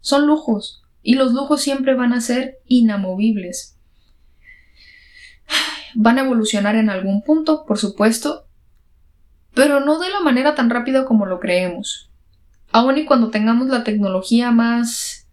son 0.00 0.26
lujos, 0.26 0.82
y 1.02 1.14
los 1.14 1.32
lujos 1.32 1.62
siempre 1.62 1.94
van 1.94 2.12
a 2.12 2.20
ser 2.20 2.58
inamovibles. 2.66 3.76
Van 5.94 6.18
a 6.18 6.22
evolucionar 6.22 6.76
en 6.76 6.90
algún 6.90 7.22
punto, 7.22 7.64
por 7.66 7.78
supuesto, 7.78 8.46
pero 9.54 9.80
no 9.80 9.98
de 9.98 10.10
la 10.10 10.20
manera 10.20 10.54
tan 10.54 10.70
rápida 10.70 11.04
como 11.04 11.26
lo 11.26 11.40
creemos. 11.40 12.10
Aun 12.70 12.96
y 12.96 13.04
cuando 13.04 13.30
tengamos 13.30 13.68
la 13.68 13.84
tecnología 13.84 14.50
más 14.50 15.28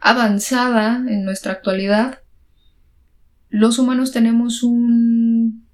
avanzada 0.00 1.04
en 1.06 1.24
nuestra 1.24 1.52
actualidad, 1.52 2.20
los 3.50 3.78
humanos 3.78 4.12
tenemos 4.12 4.62
un 4.62 5.66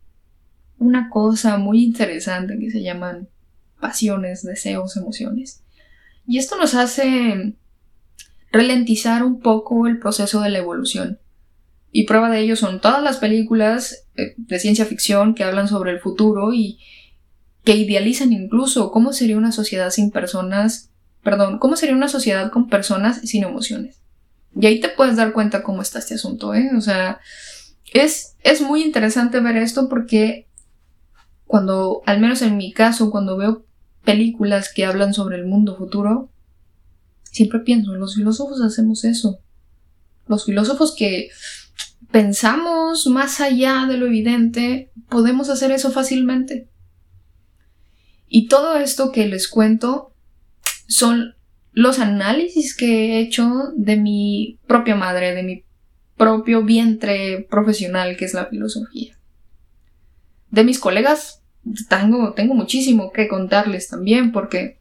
una 0.78 1.08
cosa 1.08 1.56
muy 1.56 1.82
interesante 1.82 2.58
que 2.58 2.70
se 2.70 2.82
llaman 2.82 3.28
pasiones, 3.80 4.42
deseos, 4.42 4.96
emociones. 4.96 5.63
Y 6.26 6.38
esto 6.38 6.56
nos 6.56 6.74
hace 6.74 7.54
ralentizar 8.50 9.22
un 9.22 9.40
poco 9.40 9.86
el 9.86 9.98
proceso 9.98 10.40
de 10.40 10.50
la 10.50 10.58
evolución. 10.58 11.18
Y 11.90 12.04
prueba 12.04 12.30
de 12.30 12.40
ello 12.40 12.56
son 12.56 12.80
todas 12.80 13.02
las 13.02 13.18
películas 13.18 14.06
eh, 14.16 14.34
de 14.36 14.58
ciencia 14.58 14.84
ficción 14.84 15.34
que 15.34 15.44
hablan 15.44 15.68
sobre 15.68 15.92
el 15.92 16.00
futuro 16.00 16.52
y 16.52 16.78
que 17.64 17.76
idealizan 17.76 18.32
incluso 18.32 18.90
cómo 18.90 19.12
sería 19.12 19.38
una 19.38 19.52
sociedad 19.52 19.90
sin 19.90 20.10
personas, 20.10 20.90
perdón, 21.22 21.58
cómo 21.58 21.76
sería 21.76 21.94
una 21.94 22.08
sociedad 22.08 22.50
con 22.50 22.68
personas 22.68 23.20
sin 23.22 23.42
emociones. 23.44 24.00
Y 24.54 24.66
ahí 24.66 24.80
te 24.80 24.88
puedes 24.88 25.16
dar 25.16 25.32
cuenta 25.32 25.62
cómo 25.62 25.82
está 25.82 25.98
este 25.98 26.14
asunto, 26.14 26.54
¿eh? 26.54 26.70
O 26.76 26.80
sea, 26.80 27.20
es, 27.92 28.36
es 28.42 28.60
muy 28.60 28.82
interesante 28.82 29.40
ver 29.40 29.56
esto 29.56 29.88
porque 29.88 30.48
cuando, 31.46 32.02
al 32.06 32.20
menos 32.20 32.42
en 32.42 32.56
mi 32.56 32.72
caso, 32.72 33.10
cuando 33.10 33.36
veo 33.36 33.64
películas 34.04 34.72
que 34.72 34.84
hablan 34.84 35.14
sobre 35.14 35.36
el 35.36 35.46
mundo 35.46 35.76
futuro, 35.76 36.30
siempre 37.24 37.60
pienso, 37.60 37.94
los 37.94 38.16
filósofos 38.16 38.60
hacemos 38.60 39.04
eso. 39.04 39.40
Los 40.26 40.44
filósofos 40.44 40.94
que 40.96 41.30
pensamos 42.10 43.06
más 43.06 43.40
allá 43.40 43.86
de 43.88 43.96
lo 43.96 44.06
evidente, 44.06 44.90
podemos 45.08 45.48
hacer 45.50 45.70
eso 45.72 45.90
fácilmente. 45.90 46.68
Y 48.28 48.48
todo 48.48 48.76
esto 48.76 49.12
que 49.12 49.26
les 49.26 49.48
cuento 49.48 50.12
son 50.86 51.34
los 51.72 51.98
análisis 51.98 52.76
que 52.76 52.86
he 52.86 53.20
hecho 53.20 53.50
de 53.76 53.96
mi 53.96 54.58
propia 54.66 54.94
madre, 54.94 55.34
de 55.34 55.42
mi 55.42 55.64
propio 56.16 56.64
vientre 56.64 57.46
profesional 57.50 58.16
que 58.16 58.24
es 58.24 58.34
la 58.34 58.46
filosofía 58.46 59.18
de 60.54 60.62
mis 60.62 60.78
colegas 60.78 61.42
tengo, 61.88 62.32
tengo 62.32 62.54
muchísimo 62.54 63.12
que 63.12 63.28
contarles 63.28 63.88
también 63.88 64.32
porque 64.32 64.78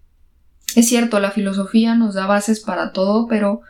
es 0.75 0.87
cierto, 0.87 1.19
la 1.19 1.31
filosofía 1.31 1.95
nos 1.95 2.15
da 2.15 2.25
bases 2.25 2.59
para 2.59 2.93
todo, 2.93 3.27
pero 3.27 3.61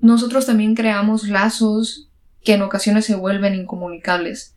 nosotros 0.00 0.46
también 0.46 0.74
creamos 0.74 1.28
lazos 1.28 2.10
que 2.42 2.54
en 2.54 2.62
ocasiones 2.62 3.04
se 3.04 3.14
vuelven 3.14 3.54
incomunicables. 3.54 4.56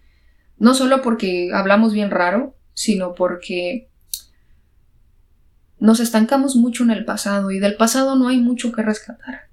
No 0.57 0.73
solo 0.73 1.01
porque 1.01 1.51
hablamos 1.53 1.93
bien 1.93 2.11
raro, 2.11 2.55
sino 2.73 3.15
porque 3.15 3.89
nos 5.79 5.99
estancamos 5.99 6.55
mucho 6.55 6.83
en 6.83 6.91
el 6.91 7.05
pasado 7.05 7.51
y 7.51 7.59
del 7.59 7.75
pasado 7.75 8.15
no 8.15 8.27
hay 8.27 8.37
mucho 8.37 8.71
que 8.71 8.83
rescatar. 8.83 9.49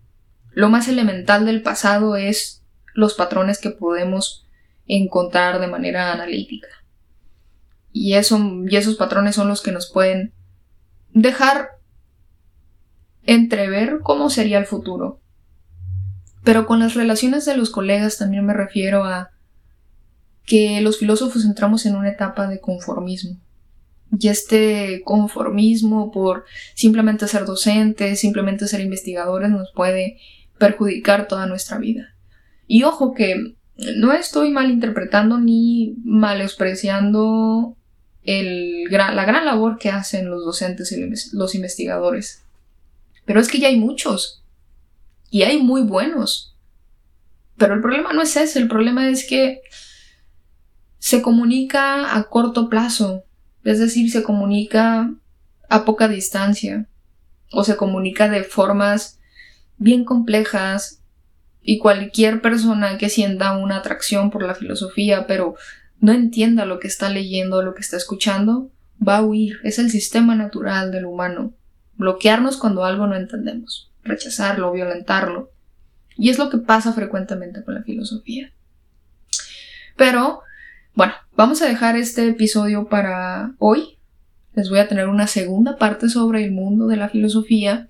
Lo 0.53 0.69
más 0.69 0.89
elemental 0.89 1.47
del 1.47 1.63
pasado 1.63 2.17
es 2.17 2.63
los 2.95 3.15
patrones 3.15 3.59
que 3.59 3.71
podemos 3.71 4.47
encontrar 4.87 5.61
de 5.61 5.69
manera 5.69 6.13
analítica. 6.13 6.69
Y, 8.01 8.15
eso, 8.15 8.39
y 8.69 8.77
esos 8.77 8.95
patrones 8.95 9.35
son 9.35 9.49
los 9.49 9.61
que 9.61 9.73
nos 9.73 9.91
pueden 9.91 10.33
dejar 11.13 11.71
entrever 13.25 13.99
cómo 14.03 14.31
sería 14.31 14.59
el 14.59 14.67
futuro. 14.67 15.21
Pero 16.45 16.65
con 16.65 16.79
las 16.79 16.95
relaciones 16.95 17.45
de 17.45 17.57
los 17.57 17.71
colegas 17.71 18.19
también 18.19 18.47
me 18.47 18.55
refiero 18.55 19.05
a 19.05 19.31
que 20.47 20.81
los 20.81 20.99
filósofos 20.99 21.45
entramos 21.45 21.85
en 21.87 21.97
una 21.97 22.09
etapa 22.09 22.47
de 22.47 22.61
conformismo. 22.61 23.41
Y 24.19 24.29
este 24.29 25.03
conformismo 25.05 26.13
por 26.13 26.45
simplemente 26.75 27.27
ser 27.27 27.45
docentes, 27.47 28.21
simplemente 28.21 28.69
ser 28.69 28.81
investigadores, 28.81 29.51
nos 29.51 29.73
puede 29.73 30.19
perjudicar 30.57 31.27
toda 31.27 31.47
nuestra 31.47 31.79
vida. 31.79 32.15
Y 32.69 32.85
ojo 32.85 33.13
que 33.13 33.57
no 33.97 34.13
estoy 34.13 34.51
malinterpretando 34.51 35.39
ni 35.39 35.97
malespreciando 38.29 39.15
la 39.15 39.25
gran 39.25 39.45
labor 39.45 39.79
que 39.79 39.91
hacen 39.91 40.31
los 40.31 40.45
docentes 40.45 40.93
y 40.93 41.11
los 41.33 41.55
investigadores. 41.55 42.45
Pero 43.25 43.41
es 43.41 43.49
que 43.49 43.59
ya 43.59 43.69
hay 43.69 43.77
muchos. 43.77 44.43
Y 45.31 45.43
hay 45.43 45.63
muy 45.63 45.83
buenos. 45.83 46.57
Pero 47.57 47.75
el 47.75 47.81
problema 47.81 48.13
no 48.13 48.23
es 48.23 48.37
ese, 48.37 48.59
el 48.59 48.69
problema 48.69 49.09
es 49.09 49.27
que 49.27 49.63
se 50.99 51.23
comunica 51.23 52.17
a 52.17 52.25
corto 52.25 52.69
plazo. 52.69 53.25
Es 53.65 53.79
decir, 53.79 54.11
se 54.11 54.23
comunica 54.23 55.13
a 55.69 55.85
poca 55.85 56.09
distancia. 56.09 56.87
O 57.51 57.65
se 57.65 57.77
comunica 57.77 58.29
de 58.29 58.45
formas 58.45 59.19
bien 59.77 60.05
complejas. 60.05 61.03
Y 61.63 61.79
cualquier 61.79 62.41
persona 62.41 62.99
que 62.99 63.09
sienta 63.09 63.57
una 63.57 63.77
atracción 63.77 64.31
por 64.31 64.43
la 64.43 64.55
filosofía, 64.55 65.27
pero 65.27 65.57
no 66.01 66.13
entienda 66.13 66.65
lo 66.65 66.79
que 66.79 66.89
está 66.89 67.11
leyendo, 67.11 67.63
lo 67.63 67.75
que 67.75 67.81
está 67.81 67.97
escuchando, 67.97 68.71
va 69.07 69.19
a 69.19 69.23
huir. 69.23 69.59
Es 69.65 69.79
el 69.79 69.91
sistema 69.91 70.35
natural 70.35 70.91
del 70.91 71.07
humano. 71.07 71.55
Bloquearnos 71.97 72.57
cuando 72.57 72.85
algo 72.85 73.07
no 73.07 73.17
entendemos, 73.17 73.91
rechazarlo, 74.05 74.73
violentarlo. 74.73 75.51
Y 76.17 76.31
es 76.31 76.39
lo 76.39 76.51
que 76.51 76.59
pasa 76.59 76.93
frecuentemente 76.93 77.65
con 77.65 77.75
la 77.75 77.83
filosofía. 77.83 78.53
Pero, 79.97 80.43
bueno, 80.95 81.15
vamos 81.37 81.61
a 81.63 81.67
dejar 81.67 81.97
este 81.97 82.29
episodio 82.29 82.89
para 82.89 83.55
hoy. 83.59 83.99
Les 84.55 84.71
voy 84.71 84.79
a 84.79 84.89
tener 84.89 85.09
una 85.09 85.27
segunda 85.27 85.77
parte 85.77 86.09
sobre 86.09 86.45
el 86.45 86.53
mundo 86.53 86.87
de 86.87 86.97
la 86.97 87.09
filosofía, 87.09 87.89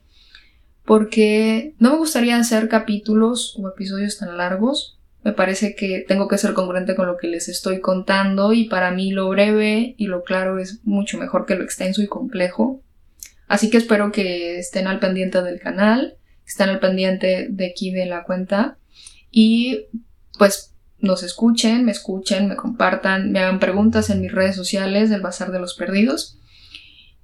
porque 0.85 1.75
no 1.79 1.92
me 1.92 1.99
gustaría 1.99 2.38
hacer 2.38 2.68
capítulos 2.68 3.57
o 3.59 3.68
episodios 3.68 4.18
tan 4.18 4.37
largos, 4.37 4.98
me 5.25 5.33
parece 5.33 5.75
que 5.75 6.05
tengo 6.07 6.29
que 6.29 6.39
ser 6.39 6.55
congruente 6.55 6.95
con 6.95 7.07
lo 7.07 7.17
que 7.17 7.27
les 7.27 7.49
estoy 7.49 7.81
contando 7.81 8.53
y 8.53 8.65
para 8.69 8.91
mí 8.93 9.11
lo 9.11 9.29
breve 9.29 9.95
y 9.99 10.07
lo 10.07 10.23
claro 10.23 10.59
es 10.59 10.81
mucho 10.85 11.19
mejor 11.19 11.45
que 11.45 11.57
lo 11.57 11.65
extenso 11.65 12.03
y 12.03 12.07
complejo. 12.07 12.83
Así 13.49 13.71
que 13.71 13.79
espero 13.79 14.13
que 14.13 14.59
estén 14.59 14.87
al 14.87 15.01
pendiente 15.01 15.43
del 15.43 15.59
canal, 15.59 16.17
estén 16.47 16.69
al 16.69 16.81
pendiente 16.81 17.49
de 17.51 17.67
aquí 17.67 17.91
de 17.91 18.07
la 18.07 18.25
cuenta 18.25 18.79
y 19.31 19.87
pues 20.39 20.75
nos 21.01 21.23
escuchen, 21.23 21.85
me 21.85 21.93
escuchen, 21.93 22.49
me 22.49 22.57
compartan, 22.57 23.33
me 23.33 23.41
hagan 23.41 23.61
preguntas 23.61 24.11
en 24.11 24.21
mis 24.21 24.33
redes 24.33 24.57
sociales 24.57 25.11
del 25.11 25.21
Bazar 25.21 25.51
de 25.53 25.61
los 25.61 25.75
Perdidos 25.75 26.39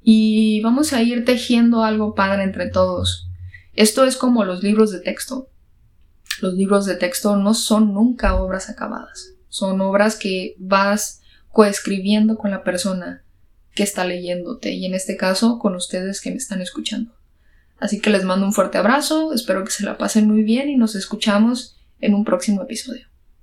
y 0.02 0.60
vamos 0.62 0.92
a 0.92 1.02
ir 1.02 1.24
tejiendo 1.24 1.82
algo 1.82 2.14
padre 2.14 2.42
entre 2.42 2.68
todos. 2.68 3.28
Esto 3.72 4.04
es 4.04 4.16
como 4.16 4.44
los 4.44 4.62
libros 4.62 4.92
de 4.92 5.00
texto. 5.00 5.48
Los 6.40 6.54
libros 6.54 6.86
de 6.86 6.96
texto 6.96 7.36
no 7.36 7.54
son 7.54 7.94
nunca 7.94 8.34
obras 8.34 8.68
acabadas. 8.68 9.34
Son 9.48 9.80
obras 9.80 10.16
que 10.16 10.54
vas 10.58 11.20
coescribiendo 11.48 12.36
con 12.36 12.50
la 12.50 12.64
persona 12.64 13.24
que 13.74 13.82
está 13.82 14.04
leyéndote 14.04 14.72
y 14.72 14.86
en 14.86 14.94
este 14.94 15.16
caso 15.16 15.58
con 15.58 15.74
ustedes 15.74 16.20
que 16.20 16.30
me 16.30 16.36
están 16.36 16.60
escuchando. 16.60 17.14
Así 17.78 18.00
que 18.00 18.10
les 18.10 18.24
mando 18.24 18.46
un 18.46 18.52
fuerte 18.52 18.78
abrazo, 18.78 19.32
espero 19.32 19.64
que 19.64 19.72
se 19.72 19.84
la 19.84 19.98
pasen 19.98 20.28
muy 20.28 20.42
bien 20.42 20.68
y 20.68 20.76
nos 20.76 20.94
escuchamos 20.94 21.76
en 22.00 22.14
un 22.14 22.24
próximo 22.24 22.62
episodio. 22.62 23.06